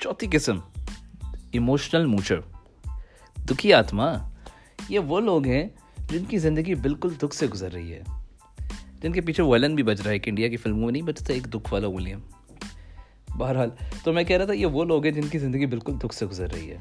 چوتھی 0.00 0.26
قسم 0.32 0.58
ایموشنل 1.50 2.06
موچر 2.06 2.40
دکھی 3.50 3.72
آتما، 3.72 4.12
یہ 4.88 4.98
وہ 4.98 5.20
لوگ 5.20 5.46
ہیں 5.46 5.68
جن 5.98 6.24
کی 6.24 6.38
زندگی 6.38 6.74
بالکل 6.74 7.08
دکھ 7.22 7.34
سے 7.34 7.46
گزر 7.46 7.72
رہی 7.72 7.94
ہے۔ 7.94 8.02
جن 9.00 9.12
کے 9.12 9.20
پیچھے 9.20 9.42
ویلن 9.42 9.74
بھی 9.74 9.82
بج 9.82 10.00
رہا 10.00 10.10
ہے 10.10 10.18
کہ 10.18 10.30
انڈیا 10.30 10.48
کی 10.48 10.56
فلموں 10.56 10.84
میں 10.84 10.92
نہیں 10.92 11.02
بچتا 11.02 11.32
ایک 11.32 11.44
دکھ 11.44 11.72
والا 11.72 11.86
ولیم۔ 11.86 12.18
بہرحال، 13.38 13.68
تو 14.04 14.12
میں 14.12 14.24
کہہ 14.24 14.36
رہا 14.36 14.44
تھا 14.44 14.52
یہ 14.52 14.66
وہ 14.66 14.84
لوگ 14.84 15.04
ہیں 15.04 15.12
جن 15.12 15.22
کی 15.22 15.38
زندگی 15.38 15.66
بالکل 15.66 15.92
دکھ 16.04 16.14
سے 16.14 16.26
گزر 16.26 16.52
رہی 16.52 16.70
ہے۔ 16.70 16.76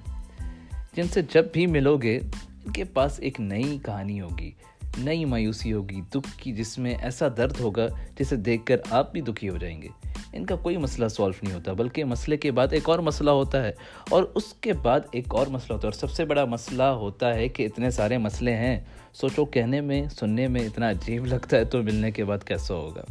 جن 0.94 1.08
سے 1.08 1.22
جب 1.34 1.46
بھی 1.54 1.66
ملو 1.66 1.98
گے، 1.98 2.20
ان 2.66 2.72
کے 2.72 2.84
پاس 2.84 3.20
ایک 3.20 3.40
نئی 3.40 3.78
کہانی 3.86 4.22
ہوگی، 4.22 4.52
نئی 4.98 5.26
مایوسی 5.26 5.74
ہوگی، 5.74 6.02
دکھ 6.02 6.38
کی، 6.38 6.52
جس 6.52 6.78
میں 6.78 6.96
ایسا 7.02 7.28
درد 7.38 7.60
ہوگا 7.60 7.88
جسے 8.20 8.36
دیکھ 8.36 8.66
کر 8.66 8.78
آپ 8.90 9.14
بھی 9.14 9.22
دکھی 9.22 9.50
ہو 9.50 9.58
جائیں 9.58 9.82
گے۔ 9.82 9.88
ان 10.34 10.46
کا 10.46 10.56
کوئی 10.56 10.78
مسئلہ 10.78 11.08
سولو 11.08 11.46
نہیں 11.46 11.54
ہوتا، 11.54 11.74
بلکہ 11.74 12.04
مسئلے 12.04 12.38
کے 12.38 12.52
بعد 12.52 12.68
ایک 12.72 12.90
اور 12.90 13.00
مسئلہ 13.00 13.30
ہوتا 13.30 13.64
ہے۔ 13.64 13.72
اور 14.10 14.24
اس 14.36 14.54
کے 14.54 14.74
بعد 14.74 15.00
ایک 15.12 15.26
اور 15.30 15.48
مسئلہ 15.48 15.74
ہوتا 15.74 15.88
ہے۔ 15.88 15.94
اور 15.94 16.08
سب 16.08 16.16
سے 16.16 16.26
بڑا 16.26 16.46
مسئلہ 16.46 16.84
ہوتا 16.84 17.36
ہے 17.36 17.48
کہ 17.48 17.66
اتنے 17.66 17.90
سارے 17.90 18.18
مسئلے 18.18 18.56
ہیں۔ 18.56 18.80
سوچو 19.14 19.46
کہنے 19.46 19.82
میں، 19.82 20.06
سننے 20.06 20.48
میں 20.48 20.62
اتنا 20.62 20.90
عجیب 20.90 21.26
لگتا 21.26 21.58
ہے 21.58 21.66
تو 21.66 21.84
ملنے 21.84 22.12
کے 22.12 22.26
بعد 22.26 22.44
کیسا 22.44 22.74
ہوگا؟ 22.74 23.02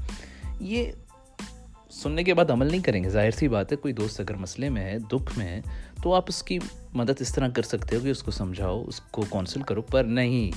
یہ 0.61 0.93
سننے 2.03 2.25
کے 2.25 2.35
بعد 2.35 2.51
عمل 2.51 2.67
نہیں 2.67 2.83
کریں 2.83 3.05
گے۔ 3.05 3.09
ظاہر 3.09 3.31
سی 3.31 3.49
بات 3.49 3.73
ہے، 3.73 3.77
کوئی 3.77 3.95
دوست 3.95 4.21
اگر 4.21 4.35
مسئلے 4.35 4.69
میں 4.69 4.83
ہے، 4.83 4.99
دکھ 4.99 5.39
میں 5.39 5.47
ہے، 5.47 5.61
تو 6.03 6.15
آپ 6.15 6.25
اس 6.29 6.43
کی 6.43 6.59
مدد 6.95 7.21
اس 7.21 7.35
طرح 7.35 7.49
کر 7.49 7.63
سکتے 7.63 7.97
ہو 7.97 8.01
کہ 8.01 8.09
اس 8.09 8.23
کو 8.23 8.31
سمجھاؤ، 8.31 8.85
اس 8.87 9.01
کو 9.01 9.25
کونسل 9.29 9.63
کرو۔ 9.63 9.83
پر 9.83 10.05
نہیں، 10.05 10.51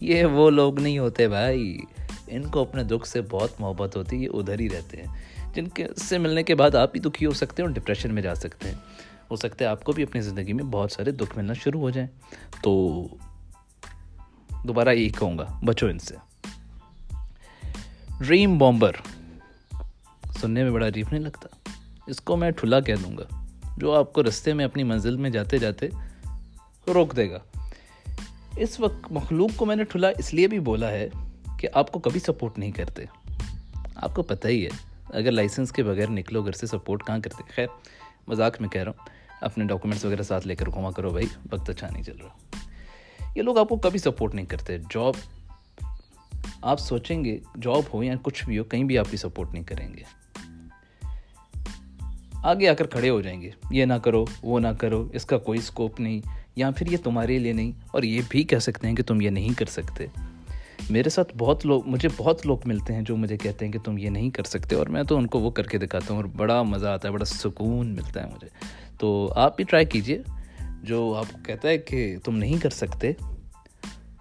یہ 0.00 0.24
وہ 0.24 0.50
لوگ 0.50 0.80
نہیں 0.80 0.98
ہوتے 0.98 1.28
بھائی۔ 1.28 1.78
ان 2.26 2.42
کو 2.42 2.60
اپنے 2.60 2.84
دکھ 2.84 3.08
سے 3.08 3.20
بہت 3.30 3.50
محبت 3.60 3.96
ہوتی 3.96 4.16
ہے، 4.16 4.22
یہ 4.22 4.28
ادھر 4.32 4.60
ہی 4.60 4.70
رہتے 4.70 4.96
ہیں۔ 4.96 5.06
جن 5.54 5.68
کے 5.68 5.86
سے 5.96 6.18
ملنے 6.18 6.42
کے 6.42 6.54
بعد 6.54 6.74
آپ 6.74 6.92
بھی 6.92 7.00
دکھی 7.00 7.26
ہو 7.26 7.32
سکتے 7.32 7.62
ہیں 7.62 7.68
اور 7.68 7.74
ڈپریشن 7.74 8.14
میں 8.14 8.22
جا 8.22 8.34
سکتے 8.34 8.68
ہیں۔ 8.68 8.76
ہو 9.30 9.36
سکتا 9.36 9.64
ہے 9.64 9.70
آپ 9.70 9.84
کو 9.84 9.92
بھی 9.92 10.02
اپنی 10.02 10.20
زندگی 10.20 10.52
میں 10.52 10.64
بہت 10.64 10.92
سارے 10.92 11.10
دکھ 11.10 11.38
ملنا 11.38 11.52
شروع 11.52 11.80
ہو 11.80 11.90
جائیں۔ 11.90 12.08
تو 12.62 13.02
دوبارہ 14.64 14.88
یہی 14.88 15.08
کہوں 15.08 15.38
گا، 15.38 15.60
بچو 15.64 15.86
ان 15.86 15.98
سے۔ 15.98 16.14
ڈریم 18.20 18.58
بامبر 18.58 18.92
سننے 20.40 20.62
میں 20.62 20.70
بڑا 20.70 20.86
عجیب 20.86 21.06
نہیں 21.12 21.22
لگتا۔ 21.22 21.70
اس 22.06 22.20
کو 22.20 22.36
میں 22.36 22.50
ٹھلا 22.50 22.80
کہہ 22.80 22.94
دوں 22.94 23.18
گا۔ 23.18 23.46
جو 23.76 23.94
آپ 23.94 24.12
کو 24.12 24.22
رستے 24.22 24.54
میں 24.54 24.64
اپنی 24.64 24.82
منزل 24.82 25.16
میں 25.16 25.30
جاتے 25.30 25.58
جاتے 25.58 25.88
روک 26.94 27.16
دے 27.16 27.30
گا۔ 27.30 27.38
اس 28.56 28.80
وقت 28.80 29.12
مخلوق 29.12 29.50
کو 29.56 29.66
میں 29.66 29.76
نے 29.76 29.84
ٹھلا 29.84 30.08
اس 30.08 30.34
لیے 30.34 30.46
بھی 30.46 30.58
بولا 30.58 30.90
ہے 30.90 31.08
کہ 31.58 31.68
آپ 31.74 31.92
کو 31.92 32.00
کبھی 32.00 32.20
سپورٹ 32.20 32.58
نہیں 32.58 32.70
کرتے۔ 32.70 33.04
آپ 33.96 34.14
کو 34.14 34.22
پتہ 34.22 34.48
ہی 34.48 34.64
ہے، 34.64 34.70
اگر 35.08 35.32
لائسنس 35.32 35.72
کے 35.72 35.82
بغیر 35.82 36.10
نکلو 36.10 36.42
گھر 36.42 36.52
سے 36.52 36.66
سپورٹ 36.66 37.06
کہاں 37.06 37.18
کرتے؟ 37.18 37.42
خیر، 37.54 37.66
مذاق 38.26 38.60
میں 38.60 38.68
کہہ 38.68 38.82
رہا 38.82 38.92
ہوں۔ 38.98 39.08
اپنے 39.40 39.64
ڈاکومنٹس 39.64 40.04
وغیرہ 40.04 40.22
ساتھ 40.22 40.46
لے 40.46 40.54
کر 40.54 40.66
گھما 40.66 40.90
کرو 40.90 41.10
بھائی، 41.10 41.26
وقت 41.52 41.70
اچھا 41.70 41.88
نہیں 41.92 42.02
چل 42.02 42.16
رہا۔ 42.16 42.56
یہ 43.34 43.42
لوگ 43.42 43.58
آپ 43.58 43.68
کو 43.68 43.76
کبھی 43.76 43.98
سپورٹ 43.98 44.34
نہیں 44.34 44.46
کرتے۔ 44.46 44.78
جاب، 44.78 45.12
آپ 46.62 46.80
سوچیں 46.80 47.24
گے، 47.24 47.38
جاب 47.62 47.82
ہو 47.94 48.02
یا 48.02 48.14
کچھ 48.22 48.44
بھی 48.44 48.58
ہو، 48.58 48.64
کہیں 48.64 48.84
بھی 48.84 48.98
آپ 48.98 49.06
کی 49.10 49.16
سپورٹ 49.16 49.52
نہیں 49.52 49.64
کریں 49.64 49.94
گے۔ 49.94 50.21
آگے 52.42 52.68
آ 52.68 52.74
کر 52.74 52.86
کھڑے 52.86 53.10
ہو 53.10 53.20
جائیں 53.20 53.42
گے۔ 53.42 53.50
یہ 53.70 53.84
نہ 53.84 53.94
کرو، 53.94 54.24
وہ 54.42 54.60
نہ 54.60 54.68
کرو، 54.78 55.08
اس 55.12 55.24
کا 55.24 55.38
کوئی 55.38 55.58
اسکوپ 55.58 56.00
نہیں۔ 56.00 56.20
یا 56.56 56.70
پھر 56.70 56.92
یہ 56.92 56.96
تمہارے 57.04 57.38
لیے 57.38 57.52
نہیں، 57.52 57.72
اور 57.92 58.02
یہ 58.02 58.20
بھی 58.28 58.42
کہہ 58.42 58.58
سکتے 58.58 58.88
ہیں 58.88 58.94
کہ 58.94 59.02
تم 59.02 59.20
یہ 59.20 59.30
نہیں 59.30 59.58
کر 59.58 59.66
سکتے۔ 59.66 60.06
میرے 60.90 61.10
ساتھ 61.10 61.32
بہت 61.38 61.66
لوگ، 61.66 61.82
مجھے 61.86 62.08
بہت 62.16 62.46
لوگ 62.46 62.58
ملتے 62.64 62.94
ہیں 62.94 63.02
جو 63.02 63.16
مجھے 63.16 63.36
کہتے 63.36 63.64
ہیں 63.64 63.72
کہ 63.72 63.78
تم 63.78 63.98
یہ 63.98 64.10
نہیں 64.10 64.30
کر 64.30 64.42
سکتے، 64.42 64.76
اور 64.76 64.86
میں 64.86 65.02
تو 65.02 65.16
ان 65.16 65.26
کو 65.26 65.40
وہ 65.40 65.50
کر 65.50 65.62
کے 65.62 65.78
دکھاتا 65.78 66.06
ہوں، 66.08 66.16
اور 66.16 66.24
بڑا 66.24 66.62
مزہ 66.62 66.86
آتا 66.86 67.08
ہے، 67.08 67.12
بڑا 67.12 67.24
سکون 67.24 67.86
ملتا 67.86 68.22
ہے 68.22 68.26
مجھے۔ 68.26 68.48
تو 68.98 69.32
آپ 69.36 69.56
بھی 69.56 69.64
ٹرائی 69.64 69.84
کیجیے۔ 69.84 70.22
جو 70.82 71.14
آپ 71.14 71.32
کو 71.32 71.38
کہتا 71.46 71.68
ہے 71.68 71.78
کہ 71.78 72.16
تم 72.24 72.36
نہیں 72.38 72.58
کر 72.58 72.70
سکتے، 72.70 73.12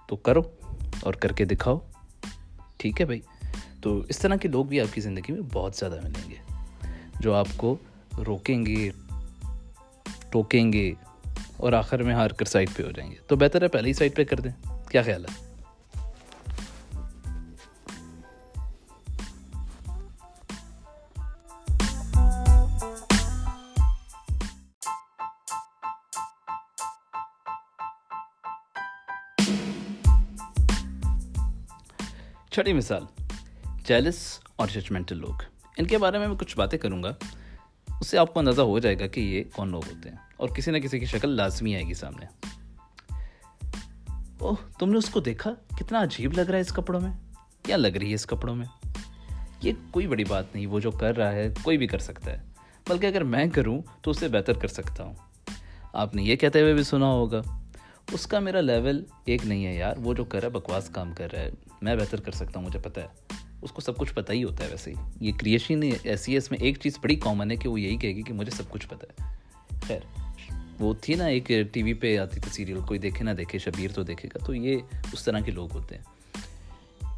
تو 0.08 0.16
کرو 0.16 0.42
اور 1.02 1.14
کر 1.14 1.32
کے 1.32 1.46
دکھاؤ۔ 1.46 1.80
ٹھیک 2.78 3.02
ہے 3.02 3.06
بھائی۔ 3.06 3.20
تو 3.82 4.02
اس 4.10 4.20
طرح 4.20 4.36
کے 4.36 4.48
لوگ 4.48 4.66
بھی 4.66 4.82
آپ 4.82 4.94
کی 4.94 5.02
زندگی 5.02 5.32
میں 5.32 5.42
بہت 5.54 5.76
زیادہ 5.76 6.00
ملیں 6.04 6.30
گے، 6.30 6.36
جو 7.20 7.34
آپ 7.34 7.48
کو 7.58 7.76
روکیں 8.22 8.66
گے، 8.66 8.90
ٹوکیں 10.30 10.74
گے 10.74 10.94
اور 11.58 11.74
آخر 11.74 12.04
میں 12.04 12.14
ہار 12.14 12.30
کر 12.30 12.46
سائڈ 12.46 12.70
پہ 12.76 12.84
ہو 12.84 12.92
جائیں 12.92 13.12
گے۔ 13.12 13.16
تو 13.28 13.36
بہتر 13.36 13.62
ہے 13.62 13.68
پہلے 13.68 13.88
ہی 13.88 13.94
سائڈ 13.94 14.16
پہ 14.16 14.24
کر 14.24 14.40
دیں۔ 14.40 14.52
کیا 14.90 15.02
خیال 15.02 15.26
ہے؟ 15.26 15.52
چھٹی 32.52 32.74
مثال 32.74 33.04
چیلس 33.86 34.40
اور 34.56 34.68
ججمنٹل 34.68 35.18
لوگ۔ 35.18 35.44
ان 35.78 35.86
کے 35.86 35.98
بارے 35.98 36.18
میں 36.18 36.28
میں 36.28 36.36
کچھ 36.36 36.58
باتیں 36.58 36.80
کروں 36.80 37.04
گا۔ 37.04 37.14
اس 38.02 38.08
سے 38.08 38.18
آپ 38.18 38.34
کو 38.34 38.40
اندازہ 38.40 38.62
ہو 38.62 38.80
جائے 38.80 39.00
گا 39.00 39.08
کہ 39.08 39.22
یہ 39.22 39.44
کون 39.56 39.70
لوگ 39.70 39.82
ہوتے 39.88 40.10
ہیں 40.10 40.16
اور 40.38 40.50
کسی 40.50 40.72
نہ 40.72 40.78
کسی 40.78 41.00
کی 41.00 41.06
شکل 41.06 41.30
لازمی 41.30 41.76
آئے 41.76 41.84
گی 41.84 41.94
سامنے۔ 41.94 42.26
اوہ، 44.38 44.56
تم 44.80 44.92
نے 44.92 44.98
اس 44.98 45.10
کو 45.10 45.20
دیکھا؟ 45.20 45.54
کتنا 45.80 46.02
عجیب 46.02 46.34
لگ 46.34 46.42
رہا 46.42 46.56
ہے 46.56 46.62
اس 46.62 46.74
کپڑوں 46.74 47.02
میں۔ 47.02 47.12
کیا 47.64 47.78
لگ 47.78 47.88
رہی 47.88 48.10
ہے 48.10 48.14
اس 48.14 48.26
کپڑوں 48.26 48.56
میں؟ 48.56 48.66
یہ 49.62 49.72
کوئی 49.92 50.08
بڑی 50.08 50.24
بات 50.24 50.56
نہیں، 50.56 50.68
وہ 50.68 50.80
جو 50.80 50.92
کر 50.92 51.18
رہا 51.18 51.32
ہے 51.32 51.54
کوئی 51.62 51.78
بھی 51.78 51.88
کر 51.88 52.00
سکتا 52.00 52.32
ہے۔ 52.32 52.42
بلکہ 52.90 53.06
اگر 53.06 53.24
میں 53.24 53.46
کروں 53.50 53.82
تو 54.02 54.12
اسے 54.12 54.28
بہتر 54.28 54.54
کر 54.54 54.68
سکتا 54.68 55.04
ہوں۔ 55.04 55.14
آپ 55.94 56.16
نے 56.16 56.24
یہ 56.24 56.36
کہتے 56.36 56.62
ہوئے 56.62 56.74
بھی 56.74 56.84
سنا 56.84 57.06
ہوگا۔ 57.06 57.42
اس 58.12 58.28
کا 58.28 58.40
میرا 58.40 58.62
لیول 58.62 59.06
ایک 59.26 59.46
نہیں 59.46 59.66
ہے 59.66 59.76
یار، 59.76 59.96
وہ 59.98 60.14
جو 60.14 60.24
کر 60.24 60.40
رہا 60.40 60.46
ہے، 60.46 60.52
بکواس 60.52 60.90
کام 60.90 61.12
کر 61.14 61.32
رہا 61.34 61.42
ہے۔ 61.42 61.52
میں 61.82 61.96
بہتر 61.96 62.22
کر 62.22 62.32
سکتا 62.32 62.60
ہوں، 62.60 62.68
مجھے 62.68 62.80
پتہ 62.80 63.00
ہے۔ 63.00 63.41
اس 63.62 63.72
کو 63.72 63.82
سب 63.82 63.98
کچھ 63.98 64.14
پتہ 64.14 64.32
ہی 64.32 64.44
ہوتا 64.44 64.64
ہے 64.64 64.70
ویسے 64.70 64.92
ہی۔ 64.92 65.28
یہ 65.28 65.32
کریشن 65.38 65.80
ایسی 66.04 66.32
ہے، 66.32 66.38
اس 66.38 66.52
میں 66.52 66.60
ایک 66.60 66.78
چیز 66.80 66.98
بڑی 67.02 67.16
کامن 67.16 67.52
ہے 67.52 67.56
کہ 67.56 67.70
وہ 67.70 67.82
یہی 67.82 67.98
کہے 67.98 68.16
گی 68.16 68.22
کہ 68.22 68.34
مجھے 68.34 68.52
سب 68.52 68.64
کچھ 68.70 68.88
پتہ 68.88 69.06
ہے۔ 69.06 69.36
خیر، 69.88 70.00
وہ 70.80 70.94
تھی 71.02 71.14
نا 71.14 71.26
ایک 71.26 71.52
ٹی 71.72 71.84
وی 71.84 71.94
پہ 71.94 72.18
آتی 72.18 72.40
تھی 72.40 72.52
سیریل 72.52 72.80
کوئی 72.88 73.00
دیکھے 73.00 73.24
نہ 73.24 73.30
دیکھے، 73.30 73.60
شبیر 73.60 73.92
تو 73.92 74.04
دیکھے 74.04 74.30
گا۔ 74.36 74.46
تو 74.46 74.54
یہ 74.54 74.78
اس 75.14 75.24
طرح 75.24 75.40
کے 75.40 75.52
لوگ 75.52 75.74
ہوتے 75.74 75.98
ہیں۔ 75.98 76.04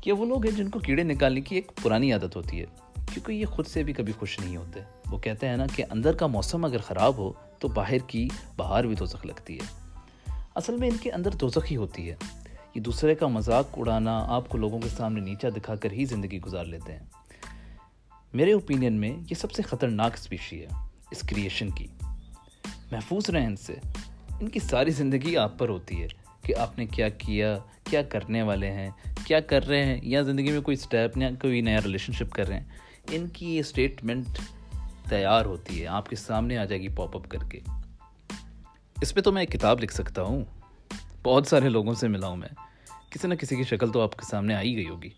کہ 0.04 0.12
وہ 0.12 0.26
لوگ 0.26 0.46
ہیں 0.46 0.58
جن 0.58 0.70
کو 0.70 0.80
کیڑے 0.80 1.04
نکالنے 1.04 1.42
کی 1.42 1.56
ایک 1.56 1.72
پرانی 1.84 2.14
عادت 2.14 2.36
ہوتی 2.36 2.60
ہے، 2.60 2.66
کیونکہ 2.96 3.32
یہ 3.32 3.46
خود 3.46 3.68
سے 3.68 3.84
بھی 3.84 3.94
کبھی 3.94 4.14
خوش 4.20 4.40
نہیں 4.40 4.58
ہوتے۔ 4.58 4.80
وہ 5.12 5.18
کہتے 5.18 5.48
ہیں 5.48 5.58
نا 5.58 5.66
کہ 5.76 5.84
اندر 5.90 6.16
کا 6.16 6.28
موسم 6.28 6.66
اگر 6.66 6.78
خراب 6.78 7.18
ہو، 7.18 7.32
تو 7.60 7.68
باہر 7.68 7.98
کی 8.08 8.28
باہر 8.58 8.88
بھی 8.88 8.96
دوزخ 8.96 9.26
لگتی 9.26 9.58
ہے۔ 9.58 9.92
اصل 10.56 10.78
میں 10.78 10.90
ان 10.90 10.98
کے 10.98 11.12
اندر 11.12 11.32
دوزخ 11.32 11.72
ہی 11.72 11.76
ہوتی 11.76 12.10
ہے۔ 12.10 12.16
یہ 12.76 12.82
دوسرے 12.82 13.16
کا 13.16 13.28
مذاق 13.28 13.68
اڑانا 13.78 14.26
آپ 14.28 14.50
کو 14.50 14.58
لوگوں 14.58 14.80
کے 14.80 14.90
سامنے 14.90 15.20
نیچا 15.20 15.50
دکھا 15.50 15.76
کر 15.76 15.92
ہی 15.92 16.06
زندگی 16.06 16.42
گزار 16.42 16.66
لیتے 16.66 16.94
ہیں۔ 16.94 17.00
میرے 18.34 18.54
اوپینین 18.54 18.94
میں 18.94 19.10
یہ 19.10 19.36
سب 19.36 19.52
سے 19.52 19.62
خطرناک 19.62 20.14
اسپیشی 20.14 20.62
ہے 20.62 20.68
اس 21.12 21.22
کریشن 21.22 21.70
کی۔ 21.70 21.88
محفوظ 22.92 23.30
رہیں 23.30 23.46
ان 23.46 23.56
سے۔ 23.56 23.74
ان 24.40 24.50
کی 24.50 24.60
ساری 24.60 24.92
زندگی 24.92 25.38
آپ 25.38 25.60
پر 25.60 25.70
ہوتی 25.70 26.02
ہے 26.02 26.08
کہ 26.42 26.56
آپ 26.56 26.78
نے 26.78 26.86
کیا 26.86 27.10
کیا 27.10 27.58
کیا 27.84 28.02
کرنے 28.02 28.42
والے 28.42 28.72
ہیں، 28.72 28.90
کیا 29.26 29.40
کر 29.40 29.68
رہے 29.68 29.86
ہیں، 29.86 30.00
یا 30.04 30.22
زندگی 30.22 30.52
میں 30.52 30.62
کوئی 30.62 30.78
اسٹیپ 30.78 31.18
یا 31.18 31.30
کوئی 31.42 31.62
نیا 31.62 31.80
ریلیشن 31.84 32.14
شپ 32.14 32.32
کر 32.32 32.48
رہے 32.48 32.60
ہیں۔ 32.60 32.66
ان 33.12 33.28
کی 33.28 33.56
یہ 33.56 33.60
اسٹیٹمنٹ 33.60 34.26
تیار 35.10 35.46
ہوتی 35.46 35.82
ہے، 35.82 35.88
آپ 35.88 36.10
کے 36.10 36.16
سامنے 36.16 36.58
آ 36.58 36.66
جائے 36.66 36.82
گی 36.82 36.88
پاپ 36.88 37.18
اپ 37.18 37.30
کر 37.30 37.50
کے۔ 37.50 37.60
اس 39.02 39.14
پہ 39.14 39.22
تو 39.22 39.32
میں 39.32 39.42
ایک 39.42 39.52
کتاب 39.52 39.80
لکھ 39.80 39.94
سکتا 39.94 40.22
ہوں۔ 40.22 40.46
بہت 41.24 41.48
سارے 41.48 41.70
لوگوں 41.70 41.94
سے 41.94 42.08
ملا 42.08 42.28
ہوں 42.28 42.36
میں۔ 42.36 42.50
کسی 43.10 43.28
نہ 43.28 43.34
کسی 43.34 43.56
کی 43.56 43.64
شکل 43.64 43.92
تو 43.92 44.02
آپ 44.02 44.16
کے 44.16 44.26
سامنے 44.26 44.56
آئی 44.56 44.76
گئی 44.76 44.90
ہوگی۔ 44.90 45.10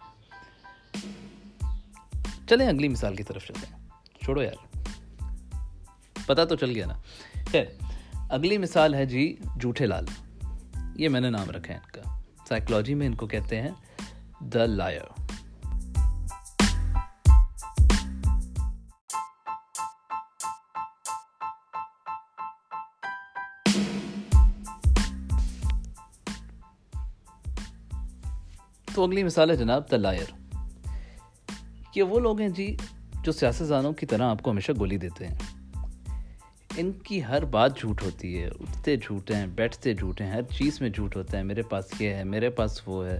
چلیں 2.50 2.68
اگلی 2.68 2.88
مثال 2.88 3.16
کی 3.16 3.24
طرف 3.24 3.48
چلتے 3.48 3.68
ہیں۔ 3.74 3.88
چھوڑو 4.24 4.42
یار۔ 4.42 4.78
پتا 6.26 6.46
تو 6.46 6.56
چل 6.56 6.70
گیا 6.70 6.86
نا۔ 6.86 6.94
خیر، 7.52 7.66
اگلی 8.30 8.58
مثال 8.58 8.94
ہے 8.94 9.06
جی 9.06 9.36
جھوٹے 9.62 9.86
لال۔ 9.86 10.06
یہ 10.96 11.10
میں 11.10 11.22
نے 11.22 11.30
نام 11.30 11.50
رکھا 11.50 11.74
ہے 11.74 11.80
ان 11.80 11.92
کا۔ 11.92 12.22
سائیکلوجی 12.48 12.94
میں 12.94 13.08
ان 13.08 13.16
کو 13.16 13.28
کہتے 13.28 13.62
ہیں 13.62 13.72
دا 14.42 14.66
لائر۔ 14.66 15.25
تو 28.96 29.04
اگلی 29.04 29.24
مثال 29.24 29.50
ہے 29.50 29.56
جناب 29.56 29.92
دا 29.92 29.98
لائر۔ 29.98 30.34
یہ 31.96 32.04
وہ 32.04 32.20
لوگ 32.20 32.40
ہیں 32.40 32.50
جی 32.50 32.78
جو 33.24 33.32
سیاستدانوں 33.32 33.94
کی 33.94 34.06
طرح 34.06 34.30
آپ 34.30 34.42
کو 34.42 34.52
ہمیشہ 34.52 34.72
گولی 34.80 34.98
دیتے 34.98 35.28
ہیں۔ 35.28 35.38
ان 36.78 36.92
کی 36.92 37.24
ہر 37.24 37.46
بات 37.46 37.80
جھوٹ 37.80 38.02
ہوتی 38.02 38.42
ہے، 38.42 38.48
اٹھتے 38.48 38.98
جھوٹ 38.98 39.32
ہیں، 39.32 39.48
بیٹھتے 39.48 39.94
جھوٹ 39.94 40.22
ہیں، 40.22 40.32
ہر 40.32 40.42
چیز 40.42 40.82
میں 40.82 40.90
جھوٹ 40.90 41.16
ہوتا 41.16 41.38
ہے، 41.38 41.44
میرے 41.44 41.62
پاس 41.62 42.02
یہ 42.02 42.10
ہے، 42.10 42.24
میرے 42.24 42.50
پاس 42.50 42.82
وہ 42.86 43.06
ہے۔ 43.06 43.20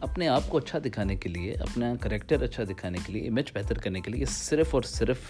اپنے 0.00 0.28
آپ 0.28 0.42
کو 0.48 0.58
اچھا 0.58 0.78
دکھانے 0.78 1.16
کے 1.16 1.28
لیے، 1.28 1.52
اپنا 1.52 1.94
کریکٹر 2.00 2.42
اچھا 2.42 2.62
دکھانے 2.64 2.98
کے 3.06 3.12
لیے 3.12 3.28
امیج 3.28 3.44
بہتر 3.54 3.78
کرنے 3.78 4.00
کے 4.00 4.10
لیے 4.10 4.24
صرف 4.24 4.74
اور 4.74 4.82
صرف 4.82 5.20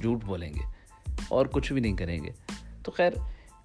جھوٹ 0.00 0.24
بولیں 0.24 0.54
گے۔ 0.54 0.70
اور 1.28 1.46
کچھ 1.46 1.72
بھی 1.72 1.80
نہیں 1.80 1.96
کریں 1.96 2.24
گے۔ 2.24 2.30
تو 2.82 2.92
خیر، 2.92 3.12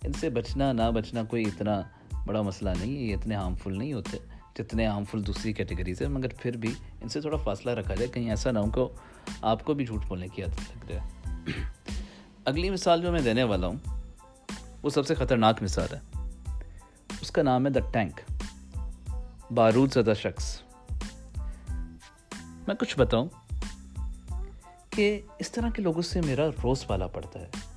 ان 0.04 0.14
سے 0.14 0.30
بچنا، 0.30 0.74
نہ 0.74 0.92
بچنا 0.92 1.24
کوئی 1.24 1.44
اتنا 1.44 1.82
بڑا 2.26 2.42
مسئلہ 2.42 2.70
نہیں 2.80 2.96
ہے، 2.96 3.02
یہ 3.02 3.16
اتنے 3.16 3.36
ہارمفل 3.36 3.78
نہیں 3.78 3.94
ہوتے۔ 3.94 4.33
جتنے 4.60 4.88
فل 5.12 5.28
دوسری 5.28 5.54
کیٹیگریز 5.54 6.02
ہیں، 6.02 6.10
مگر 6.10 6.28
پھر 6.40 6.58
بھی 6.58 6.74
ان 7.02 7.10
سے 7.10 7.22
تھوڑا 7.22 7.38
فاصلہ 7.38 7.72
رکھا 7.72 7.96
جائے، 7.96 8.08
کہیں 8.08 8.30
ایسا 8.30 8.52
نہ 8.52 8.60
ہو 8.60 8.70
کہ 8.70 8.94
آپ 9.42 9.66
کو 9.66 9.74
بھی 9.74 9.86
جھوٹ 9.86 10.06
بولنے 10.08 10.28
کی 10.28 10.44
عادت 10.44 10.60
لگ 10.60 10.92
جائے 10.92 11.32
اگلی 12.46 12.70
مثال 12.70 13.02
جو 13.02 13.12
میں 13.12 13.22
دینے 13.22 13.44
والا 13.44 13.68
ہوں، 13.68 14.02
وہ 14.84 14.90
سب 14.90 15.08
سے 15.08 15.16
خطرناک 15.16 15.64
مثال 15.64 15.96
ہے۔ 15.96 16.30
اس 17.22 17.32
کا 17.32 17.42
نام 17.42 17.66
ہے 17.66 17.72
دا 17.72 17.80
ٹینک 17.80 18.32
بارود 19.54 19.94
زدہ 19.94 20.14
شخص۔ 20.22 20.62
میں 22.68 22.76
کچھ 22.76 23.00
بتاؤں 23.00 23.28
کہ 24.90 25.22
اس 25.40 25.52
طرح 25.52 25.70
کے 25.70 25.82
لوگوں 25.82 26.02
سے 26.02 26.22
میرا 26.22 26.48
روز 26.64 26.88
پالا 26.88 27.08
پڑتا 27.08 27.40
ہے۔ 27.40 27.73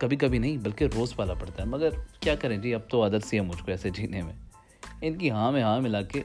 کبھی 0.00 0.16
کبھی 0.16 0.38
نہیں، 0.38 0.56
بلکہ 0.56 0.86
روز 0.94 1.16
پالا 1.16 1.34
پڑتا 1.34 1.62
ہے۔ 1.62 1.68
مگر 1.68 1.88
کیا 2.20 2.34
کریں 2.34 2.58
جی 2.58 2.74
اب 2.74 2.80
تو 2.88 3.02
عادت 3.02 3.26
سی 3.26 3.36
ہے 3.36 3.42
مجھ 3.42 3.64
کو 3.64 3.70
ایسے 3.70 3.90
جینے 3.90 4.22
میں۔ 4.22 4.32
ان 5.00 5.18
کی 5.18 5.30
ہاں 5.30 5.52
میں 5.52 5.62
ہاں 5.62 5.80
ملا 5.80 6.02
کے 6.02 6.22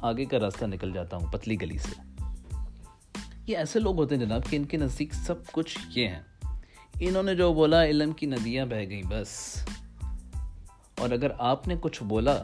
آگے 0.00 0.24
کا 0.24 0.38
راستہ 0.38 0.64
نکل 0.64 0.92
جاتا 0.92 1.16
ہوں، 1.16 1.32
پتلی 1.32 1.60
گلی 1.60 1.78
سے۔ 1.78 2.00
یہ 3.46 3.56
ایسے 3.56 3.80
لوگ 3.80 3.96
ہوتے 3.96 4.16
ہیں 4.16 4.24
جناب 4.24 4.40
کہ 4.50 4.56
ان 4.56 4.64
کے 4.64 4.76
نزدیک 4.76 5.14
سب 5.14 5.34
کچھ 5.52 5.78
یہ 5.94 6.08
ہیں۔ 6.08 6.22
انہوں 7.00 7.22
نے 7.22 7.34
جو 7.34 7.54
بولا، 7.54 7.84
علم 7.84 8.12
کی 8.12 8.26
ندیاں 8.26 8.66
بہہ 8.66 8.88
گئیں، 8.88 9.02
بس۔ 9.08 9.28
اور 10.98 11.10
اگر 11.10 11.30
آپ 11.38 11.68
نے 11.68 11.74
کچھ 11.80 12.02
بولا، 12.02 12.42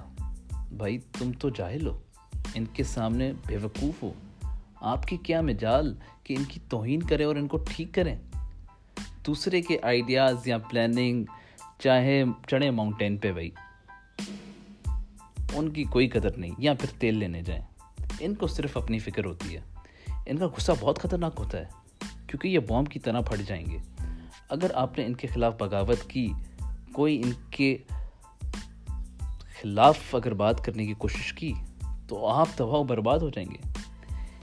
بھائی 0.73 0.99
تم 0.99 1.31
تو 1.39 1.49
جاہل 1.49 1.87
ہو، 1.87 1.99
ان 2.55 2.65
کے 2.65 2.85
سامنے 2.85 3.33
بے 3.47 3.57
وقوف 3.57 4.03
ہو۔ 4.03 4.13
آپ 4.77 5.07
کی 5.07 5.17
کیا 5.17 5.41
مجال 5.41 5.95
کہ 6.25 6.35
ان 6.39 6.45
کی 6.45 6.61
توہین 6.69 7.03
کریں 7.03 7.27
اور 7.27 7.37
ان 7.37 7.49
کو 7.49 7.59
ٹھیک 7.69 7.95
کریں؟ 7.95 8.19
دوسرے 9.27 9.63
کے 9.63 9.79
آئیڈیاز 9.83 10.49
یا 10.49 10.59
پلاننگ 10.59 11.25
چاہے 11.79 12.25
چڑھے 12.47 12.71
ماؤنٹین 12.71 13.17
پہ 13.17 13.33
بھائی۔ 13.33 13.51
ان 15.53 15.69
کی 15.69 15.85
کوئی 15.85 16.09
قدر 16.09 16.37
نہیں، 16.37 16.51
یا 16.59 16.75
پھر 16.75 17.01
تیل 17.01 17.19
لینے 17.19 17.43
جائیں۔ 17.43 17.63
ان 18.21 18.35
کو 18.35 18.47
صرف 18.47 18.77
اپنی 18.77 18.99
فکر 18.99 19.25
ہوتی 19.25 19.57
ہے۔ 19.57 19.61
ان 20.27 20.39
کا 20.39 20.47
غصہ 20.47 20.73
بہت 20.81 20.99
خطرناک 20.99 21.35
ہوتا 21.39 21.59
ہے، 21.59 21.65
کیونکہ 22.27 22.49
یہ 22.49 22.59
بوم 22.59 22.85
کی 22.85 22.99
طرح 22.99 23.21
پھٹ 23.21 23.49
جائیں 23.49 23.67
گے۔ 23.67 23.79
اگر 24.49 24.71
آپ 24.75 24.99
نے 24.99 25.07
ان 25.07 25.15
کے 25.15 25.29
خلاف 25.29 25.55
بغاوت 25.59 26.11
کی، 26.11 26.33
کوئی 26.93 27.23
ان 27.25 27.33
کے 27.51 27.77
خلاف 29.63 30.15
اگر 30.15 30.35
بات 30.35 30.65
کرنے 30.65 30.87
کی 30.87 30.95
کوشش 30.95 31.33
کی، 31.33 31.53
تو 32.09 32.27
آپ 32.27 32.49
تباہ 32.57 32.73
و 32.73 32.85
برباد 32.85 33.19
ہو 33.19 33.29
جائیں 33.29 33.49
گے۔ 33.51 33.69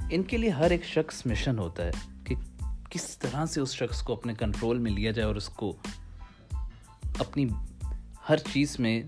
ان 0.09 0.23
کے 0.23 0.37
لیے 0.37 0.49
ہر 0.49 0.71
ایک 0.71 0.83
شخص 0.83 1.25
مشن 1.25 1.59
ہوتا 1.59 1.85
ہے۔ 1.85 2.12
کس 2.93 3.17
طرح 3.17 3.45
سے 3.45 3.62
اس 3.62 3.73
شخص 3.73 4.01
کو 4.01 4.13
اپنے 4.13 4.33
کنٹرول 4.33 4.77
میں 4.77 4.91
لیا 4.91 5.12
جائے 5.12 5.27
اور 5.27 5.35
اس 5.35 5.50
کو 5.50 5.75
اپنی 7.19 7.45
ہر 8.29 8.38
چیز 8.38 8.79
میں، 8.79 9.01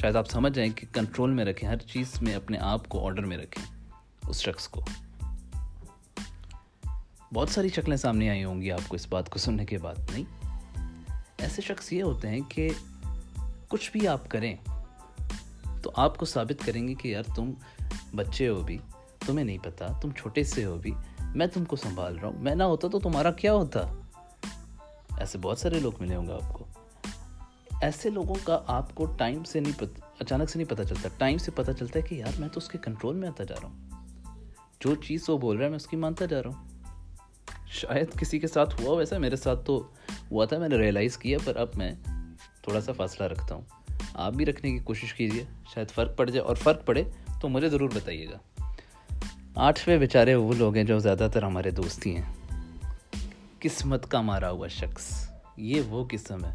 شاید 0.00 0.16
آپ 0.16 0.30
سمجھ 0.30 0.52
جائیں 0.52 0.72
کہ 0.76 0.86
کنٹرول 0.92 1.30
میں 1.30 1.44
رکھیں، 1.44 1.68
ہر 1.68 1.76
چیز 1.76 2.22
میں 2.22 2.34
اپنے 2.34 2.58
آپ 2.58 2.88
کو 2.88 3.06
آرڈر 3.06 3.26
میں 3.26 3.38
رکھیں 3.38 3.64
اس 4.28 4.40
شخص 4.40 4.68
کو۔ 4.68 4.84
بہت 7.34 7.48
ساری 7.48 7.68
شکلیں 7.68 7.96
سامنے 7.96 8.30
آئی 8.30 8.44
ہوں 8.44 8.62
گی 8.62 8.72
آپ 8.72 8.88
کو 8.88 8.94
اس 8.94 9.08
بات 9.08 9.30
کو 9.30 9.38
سننے 9.38 9.64
کے 9.64 9.78
بعد، 9.78 9.94
نہیں؟ 10.10 10.48
ایسے 11.38 11.62
شخص 11.62 11.92
یہ 11.92 12.02
ہوتے 12.02 12.28
ہیں 12.28 12.40
کہ 12.48 12.68
کچھ 13.68 13.92
بھی 13.92 14.08
آپ 14.08 14.28
کریں 14.28 14.56
تو 15.82 15.90
آپ 15.96 16.18
کو 16.18 16.26
ثابت 16.26 16.66
کریں 16.66 16.88
گے 16.88 16.94
کہ 16.94 17.08
یار 17.08 17.22
تم 17.36 17.50
بچے 18.14 18.48
ہو 18.48 18.60
بھی 18.60 18.78
تمہیں 19.26 19.44
نہیں 19.44 19.58
پتا، 19.58 19.86
تم 20.00 20.10
چھوٹے 20.10 20.44
سے 20.44 20.64
ہو 20.64 20.78
بھی 20.78 20.94
میں 21.34 21.46
تم 21.46 21.64
کو 21.64 21.76
سنبھال 21.76 22.18
رہا 22.18 22.28
ہوں۔ 22.28 22.38
میں 22.38 22.54
نہ 22.54 22.62
ہوتا 22.62 22.88
تو 22.88 23.00
تمہارا 23.00 23.32
کیا 23.32 23.54
ہوتا؟ 23.54 23.80
ایسے 25.16 25.38
بہت 25.38 25.58
سارے 25.58 25.80
لوگ 25.80 25.92
ملے 26.00 26.16
ہوں 26.16 26.26
گے 26.26 26.32
آپ 26.32 26.54
کو۔ 26.54 26.64
ایسے 27.82 28.10
لوگوں 28.10 28.34
کا 28.44 28.60
آپ 28.66 28.94
کو 28.94 29.06
ٹائم 29.06 29.44
سے 29.44 29.60
نہیں 29.60 29.72
پتا 29.76 30.06
اچانک 30.18 30.50
سے 30.50 30.58
نہیں 30.58 30.70
پتہ 30.70 30.82
چلتا۔ 30.82 31.08
ٹائم 31.18 31.38
سے 31.38 31.50
پتہ 31.50 31.70
چلتا 31.78 31.98
ہے 31.98 32.04
کہ 32.08 32.14
یار 32.14 32.40
میں 32.40 32.48
تو 32.48 32.58
اس 32.58 32.68
کے 32.68 32.78
کنٹرول 32.82 33.16
میں 33.16 33.28
آتا 33.28 33.44
جا 33.44 33.54
رہا 33.62 33.68
ہوں۔ 33.68 33.90
جو 34.80 34.94
چیز 34.94 35.28
وہ 35.28 35.38
بول 35.38 35.56
رہا 35.56 35.64
ہے 35.64 35.70
میں 35.70 35.76
اس 35.76 35.86
کی 35.86 35.96
مانتا 35.96 36.24
جا 36.24 36.42
رہا 36.42 36.50
ہوں۔ 36.50 36.68
شاید 37.66 38.20
کسی 38.20 38.38
کے 38.38 38.46
ساتھ 38.46 38.80
ہوا 38.80 38.96
ویسا، 38.96 39.18
میرے 39.18 39.36
ساتھ 39.36 39.66
تو 39.66 39.86
ہوا 40.30 40.44
تھا، 40.44 40.58
میں 40.58 40.68
نے 40.68 40.76
ریئلائز 40.76 41.18
کیا، 41.18 41.38
پر 41.44 41.56
اب 41.56 41.68
میں 41.74 41.92
تھوڑا 42.62 42.80
سا 42.80 42.92
فاصلہ 42.92 43.26
رکھتا 43.26 43.54
ہوں۔ 43.54 43.62
آپ 44.14 44.32
بھی 44.32 44.46
رکھنے 44.46 44.70
کی 44.70 44.78
کوشش 44.78 45.14
کیجیے 45.14 45.44
شاید 45.74 45.90
فرق 45.90 46.16
پڑ 46.16 46.30
جائے 46.30 46.46
اور 46.46 46.56
فرق 46.56 46.86
پڑے 46.86 47.04
تو 47.40 47.48
مجھے 47.48 47.68
ضرور 47.68 47.90
بتائیے 47.94 48.26
گا۔ 48.26 48.38
آٹھویں 49.54 49.98
بیچارے 49.98 50.34
وہ 50.34 50.52
لوگ 50.52 50.76
ہیں 50.76 50.84
جو 50.84 50.98
زیادہ 50.98 51.28
تر 51.32 51.42
ہمارے 51.42 51.70
دوستی 51.70 52.16
ہیں۔ 52.16 52.34
قسمت 53.58 54.10
کا 54.10 54.20
مارا 54.20 54.50
ہوا 54.50 54.68
شخص۔ 54.68 55.30
یہ 55.56 55.80
وہ 55.80 56.04
قسم 56.10 56.44
ہے۔ 56.44 56.54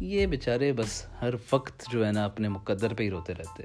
یہ 0.00 0.26
بیچارے 0.26 0.72
بس 0.72 1.06
ہر 1.22 1.30
وقت 1.52 1.84
جو 1.92 2.06
ہے 2.06 2.12
نا 2.12 2.24
اپنے 2.24 2.48
مقدر 2.48 2.94
پہ 2.94 3.02
ہی 3.02 3.10
روتے 3.10 3.34
رہتے 3.34 3.62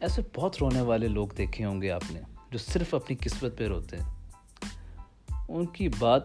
ایسے 0.00 0.22
بہت 0.34 0.56
رونے 0.60 0.80
والے 0.80 1.08
لوگ 1.08 1.28
دیکھے 1.38 1.64
ہوں 1.64 1.82
گے 1.82 1.90
آپ 1.90 2.02
نے 2.10 2.20
جو 2.50 2.58
صرف 2.58 2.94
اپنی 2.94 3.16
قسمت 3.20 3.58
پہ 3.58 3.66
روتے 3.66 3.96
ہیں۔ 3.96 4.14
ان 5.48 5.66
کی 5.66 5.88
بات 5.98 6.22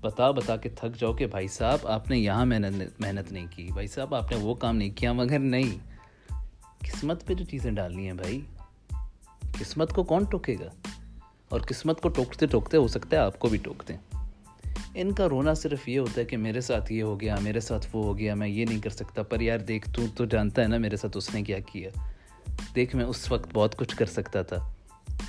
بتا 0.00 0.30
بتا 0.30 0.56
کے 0.56 0.68
تھک 0.68 1.00
جاؤ 1.00 1.12
کہ 1.12 1.26
بھائی 1.26 1.48
صاحب، 1.48 1.86
آپ 1.86 2.10
نے 2.10 2.18
یہاں 2.18 2.46
محنت 2.46 3.00
محنت 3.00 3.32
نہیں 3.32 3.46
کی، 3.50 3.68
بھائی 3.72 3.86
صاحب، 3.86 4.14
آپ 4.14 4.30
نے 4.30 4.36
وہ 4.36 4.54
کام 4.54 4.76
نہیں 4.76 4.90
کیا، 4.90 5.12
مگر 5.12 5.38
نہیں۔ 5.38 5.93
قسمت 6.84 7.26
پہ 7.26 7.34
جو 7.34 7.44
چیزیں 7.44 7.72
ڈالنی 7.72 8.06
ہیں 8.06 8.14
بھائی، 8.14 8.40
قسمت 9.60 9.92
کو 9.92 10.02
کون 10.02 10.24
ٹوکے 10.24 10.56
گا؟ 10.60 10.88
اور 11.48 11.60
قسمت 11.60 12.00
کو 12.00 12.08
ٹوکتے 12.08 12.46
ٹوکتے 12.46 12.76
ہو 12.76 12.88
سکتا 12.88 13.16
ہے 13.16 13.22
آپ 13.22 13.38
کو 13.38 13.48
بھی 13.48 13.58
ٹوکتے 13.58 13.94
ان 14.94 15.12
کا 15.12 15.28
رونا 15.28 15.54
صرف 15.54 15.88
یہ 15.88 15.98
ہوتا 15.98 16.20
ہے 16.20 16.24
کہ 16.24 16.36
میرے 16.36 16.60
ساتھ 16.60 16.92
یہ 16.92 17.02
ہو 17.02 17.20
گیا، 17.20 17.36
میرے 17.42 17.60
ساتھ 17.60 17.86
وہ 17.92 18.04
ہو 18.04 18.18
گیا، 18.18 18.34
میں 18.34 18.48
یہ 18.48 18.64
نہیں 18.64 18.80
کر 18.80 18.90
سکتا۔ 18.90 19.22
پر 19.22 19.40
یار 19.40 19.58
دیکھ، 19.58 19.90
تو 19.90 20.02
تو 20.16 20.24
جانتا 20.24 20.62
ہے 20.62 20.66
نا 20.66 20.78
میرے 20.78 20.96
ساتھ 20.96 21.16
اس 21.16 21.34
نے 21.34 21.42
کیا 21.42 21.58
کیا۔ 21.58 21.90
دیکھ، 22.74 22.96
میں 22.96 23.04
اس 23.04 23.32
وقت 23.32 23.48
بہت 23.52 23.76
کچھ 23.76 23.96
کر 23.96 24.06
سکتا 24.06 24.42
تھا۔ 24.42 24.72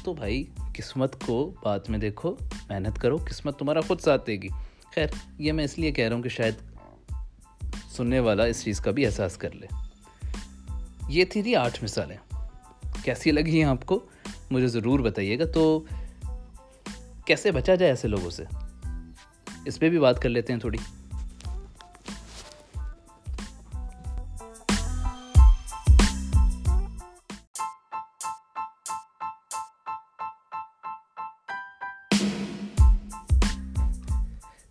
تو 0.03 0.13
بھائی، 0.13 0.43
قسمت 0.75 1.25
کو 1.25 1.53
بعد 1.63 1.79
میں 1.89 1.99
دیکھو، 1.99 2.35
محنت 2.69 3.01
کرو، 3.01 3.17
قسمت 3.17 3.59
تمہارا 3.59 3.81
خود 3.81 3.99
ساتھ 3.99 4.27
دے 4.27 4.35
گی۔ 4.35 4.47
خیر، 4.95 5.07
یہ 5.37 5.51
میں 5.51 5.63
اس 5.63 5.79
لیے 5.79 5.91
کہہ 5.91 6.07
رہا 6.07 6.15
ہوں 6.15 6.23
کہ 6.23 6.29
شاید 6.29 6.53
سننے 7.91 8.19
والا 8.19 8.43
اس 8.43 8.63
چیز 8.63 8.79
کا 8.79 8.91
بھی 8.91 9.05
احساس 9.05 9.37
کر 9.37 9.51
لے۔ 9.51 9.84
یہ 11.09 11.25
تھی 11.25 11.41
تھی 11.41 11.55
آٹھ 11.55 11.83
مثالیں۔ 11.83 12.17
کیسی 13.03 13.31
لگی 13.31 13.57
ہیں 13.57 13.69
آپ 13.69 13.85
کو؟ 13.85 14.05
مجھے 14.51 14.67
ضرور 14.67 14.99
بتائیے 14.99 15.39
گا۔ 15.39 15.45
تو 15.45 15.83
کیسے 17.25 17.51
بچا 17.51 17.75
جائے 17.75 17.91
ایسے 17.91 18.07
لوگوں 18.07 18.29
سے؟ 18.29 18.43
اس 19.65 19.79
پہ 19.79 19.89
بھی 19.89 19.99
بات 19.99 20.21
کر 20.21 20.29
لیتے 20.29 20.53
ہیں 20.53 20.59
تھوڑی۔ 20.59 20.77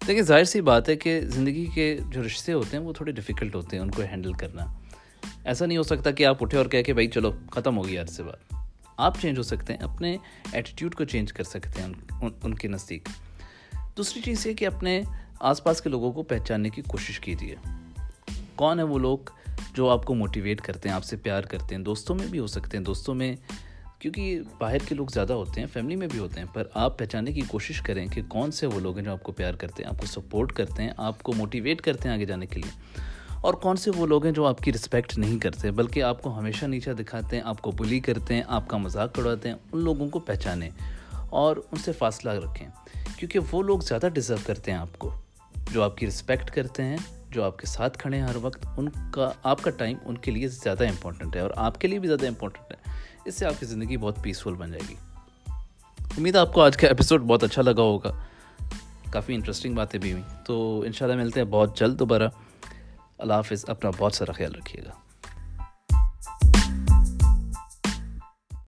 دیکھیے، 0.07 0.23
ظاہر 0.23 0.45
سی 0.45 0.61
بات 0.61 0.89
ہے 0.89 0.97
کہ 0.97 1.21
زندگی 1.21 1.67
کے 1.75 1.99
جو 2.11 2.27
رشتے 2.27 2.53
ہوتے 2.53 2.77
ہیں، 2.77 2.85
وہ 2.85 2.93
تھوڑے 2.93 3.13
ڈیفیکلٹ 3.13 3.55
ہوتے 3.55 3.77
ہیں، 3.77 3.83
ان 3.83 3.91
کو 3.91 4.03
ہینڈل 4.03 4.33
کرنا۔ 4.33 4.84
ایسا 5.45 5.67
نہیں 5.67 5.79
ہو 5.79 5.83
سکتا 5.83 6.11
کہ 6.11 6.27
آپ 6.27 6.43
اٹھے 6.43 6.59
اور 6.59 6.67
کہہ 6.67 6.83
کہ 6.83 6.93
بھائی 6.93 7.09
چلو 7.09 7.33
ختم 7.51 7.77
ہو 7.77 7.89
گیا 7.89 8.03
عرصے 8.03 8.23
بعد 8.23 8.55
آپ 8.97 9.21
چینج 9.21 9.39
ہو 9.39 9.43
سکتے 9.43 9.73
ہیں، 9.73 9.81
اپنے 9.81 10.17
ایٹیٹیوڈ 10.53 10.95
کو 10.95 11.05
چینج 11.05 11.33
کر 11.33 11.45
سکتے 11.45 11.83
ہیں 11.83 11.89
ان 12.23 12.31
ان 12.43 12.55
کے 12.55 12.69
نزدیک۔ 12.69 13.09
دوسری 13.97 14.23
چیز 14.23 14.47
یہ 14.47 14.53
کہ 14.53 14.67
اپنے 14.67 15.03
آس 15.41 15.65
پاس 15.65 15.81
کے 15.81 15.91
لوگوں 15.91 16.13
کو 16.13 16.23
پہچاننے 16.23 16.71
کی 16.71 16.83
کوشش 16.83 17.21
کیجیے۔ 17.21 17.57
کون 18.55 18.79
ہے 18.79 18.85
وہ 18.85 18.99
لوگ 18.99 19.19
جو 19.75 19.91
آپ 19.91 20.05
کو 20.05 20.15
موٹیویٹ 20.15 20.61
کرتے 20.61 20.89
ہیں، 20.89 20.97
آپ 20.97 21.05
سے 21.05 21.17
پیار 21.17 21.43
کرتے 21.43 21.75
ہیں؟ 21.75 21.83
دوستوں 21.83 22.17
میں 22.17 22.27
بھی 22.27 22.39
ہو 22.39 22.47
سکتے 22.47 22.77
ہیں، 22.77 22.85
دوستوں 22.85 23.15
میں، 23.15 23.37
کیونکہ 23.99 24.41
باہر 24.59 24.79
کے 24.79 24.95
لوگ 24.95 25.07
زیادہ 25.07 25.33
ہوتے 25.33 25.61
ہیں 25.61 25.67
فیملی 25.73 25.97
میں 25.97 26.07
بھی 26.07 26.19
ہوتے 26.19 26.41
ہیں، 26.41 26.47
پر 26.55 26.69
آپ 26.75 26.99
پہچاننے 26.99 27.33
کی 27.33 27.41
کوشش 27.49 27.81
کریں 27.81 28.07
کہ 28.07 28.23
کون 28.29 28.51
سے 28.51 28.67
وہ 28.67 28.81
لوگ 28.81 28.97
ہیں 28.97 29.05
جو 29.05 29.13
آپ 29.13 29.23
کو 29.23 29.33
پیار 29.33 29.55
کرتے 29.55 29.83
ہیں، 29.83 29.91
آپ 29.91 30.01
کو 30.01 30.07
سپورٹ 30.07 30.53
کرتے 30.53 30.83
ہیں، 30.83 30.91
آپ 30.97 31.23
کو 31.23 31.33
موٹیویٹ 31.33 31.81
کرتے 31.81 32.09
ہیں 32.09 32.17
آگے 32.17 32.25
جانے 32.25 32.47
کے 32.47 32.61
لیے۔ 32.61 33.01
اور 33.45 33.55
کون 33.55 33.77
سے 33.77 33.91
وہ 33.97 34.07
لوگ 34.07 34.25
ہیں 34.25 34.33
جو 34.33 34.47
آپ 34.47 34.59
کی 34.59 34.73
رسپیکٹ 34.73 35.19
نہیں 35.19 35.39
کرتے 35.39 35.71
بلکہ 35.71 36.03
آپ 36.03 36.23
کو 36.23 36.39
ہمیشہ 36.39 36.67
نیچا 36.67 36.93
دکھاتے 36.99 37.37
ہیں، 37.37 37.43
آپ 37.47 37.63
کو 37.63 37.71
بلی 37.71 38.01
کرتے 38.01 38.35
ہیں، 38.35 38.43
آپ 38.47 38.69
کا 38.69 38.77
مذاق 38.77 39.19
اڑاتے 39.19 39.49
ہیں، 39.49 39.57
ان 39.73 39.81
لوگوں 39.81 40.09
کو 40.09 40.19
پہچانیں 40.19 40.71
اور 41.31 41.57
ان 41.57 41.79
سے 41.79 41.93
فاصلہ 41.93 42.31
رکھیں۔ 42.31 42.69
کیونکہ 43.19 43.39
وہ 43.53 43.63
لوگ 43.63 43.81
زیادہ 43.81 44.09
ڈیزرو 44.15 44.37
کرتے 44.47 44.71
ہیں 44.71 44.79
آپ 44.79 44.99
کو۔ 44.99 45.11
جو 45.73 45.83
آپ 45.83 45.97
کی 45.97 46.07
رسپیکٹ 46.07 46.51
کرتے 46.51 46.83
ہیں، 46.83 46.97
جو 47.31 47.45
آپ 47.45 47.59
کے 47.59 47.67
ساتھ 47.67 47.99
کھڑے 47.99 48.17
ہیں 48.17 48.25
ہر 48.25 48.37
وقت، 48.43 48.67
ان 48.77 48.89
کا، 49.13 49.31
آپ 49.43 49.63
کا 49.63 49.71
ٹائم 49.71 49.97
ان 50.05 50.19
کے 50.19 50.31
لیے 50.31 50.49
زیادہ 50.49 50.85
امپورٹنٹ 50.89 51.37
ہے 51.37 51.41
اور 51.41 51.51
آپ 51.57 51.81
کے 51.81 51.89
لیے 51.89 51.99
بھی 51.99 52.09
زیادہ 52.09 52.27
امپورٹنٹ 52.27 52.73
ہے۔ 52.73 52.91
اس 53.25 53.35
سے 53.35 53.47
آپ 53.47 53.61
کی 53.61 53.67
زندگی 53.67 53.97
بہت 53.97 54.23
پیسفل 54.23 54.55
بن 54.55 54.71
جائے 54.71 54.83
گی۔ 54.89 54.95
امید 56.19 56.35
ہے 56.35 56.41
آپ 56.41 56.53
کو 56.53 56.63
آج 56.63 56.77
کا 56.77 56.89
ایپیسوڈ 56.89 57.23
بہت 57.23 57.45
اچھا 57.45 57.63
لگا 57.63 57.83
ہوگا۔ 57.83 58.25
کافی 59.11 59.35
انٹرسٹنگ 59.35 59.75
باتیں 59.75 60.01
بھی 60.01 60.13
ہوئیں۔ 60.13 60.45
تو 60.45 60.81
انشاءاللہ 60.87 61.23
ملتے 61.23 61.41
ہیں 61.41 61.47
بہت 61.47 61.79
جلد 61.79 61.99
دوبارہ۔ 61.99 62.29
اللہ 63.19 63.33
حافظ 63.33 63.65
اپنا 63.69 63.91
بہت 63.99 64.15
سارا 64.15 64.33
خیال 64.33 64.55
رکھیے 64.55 64.85
گا۔ 64.85 65.04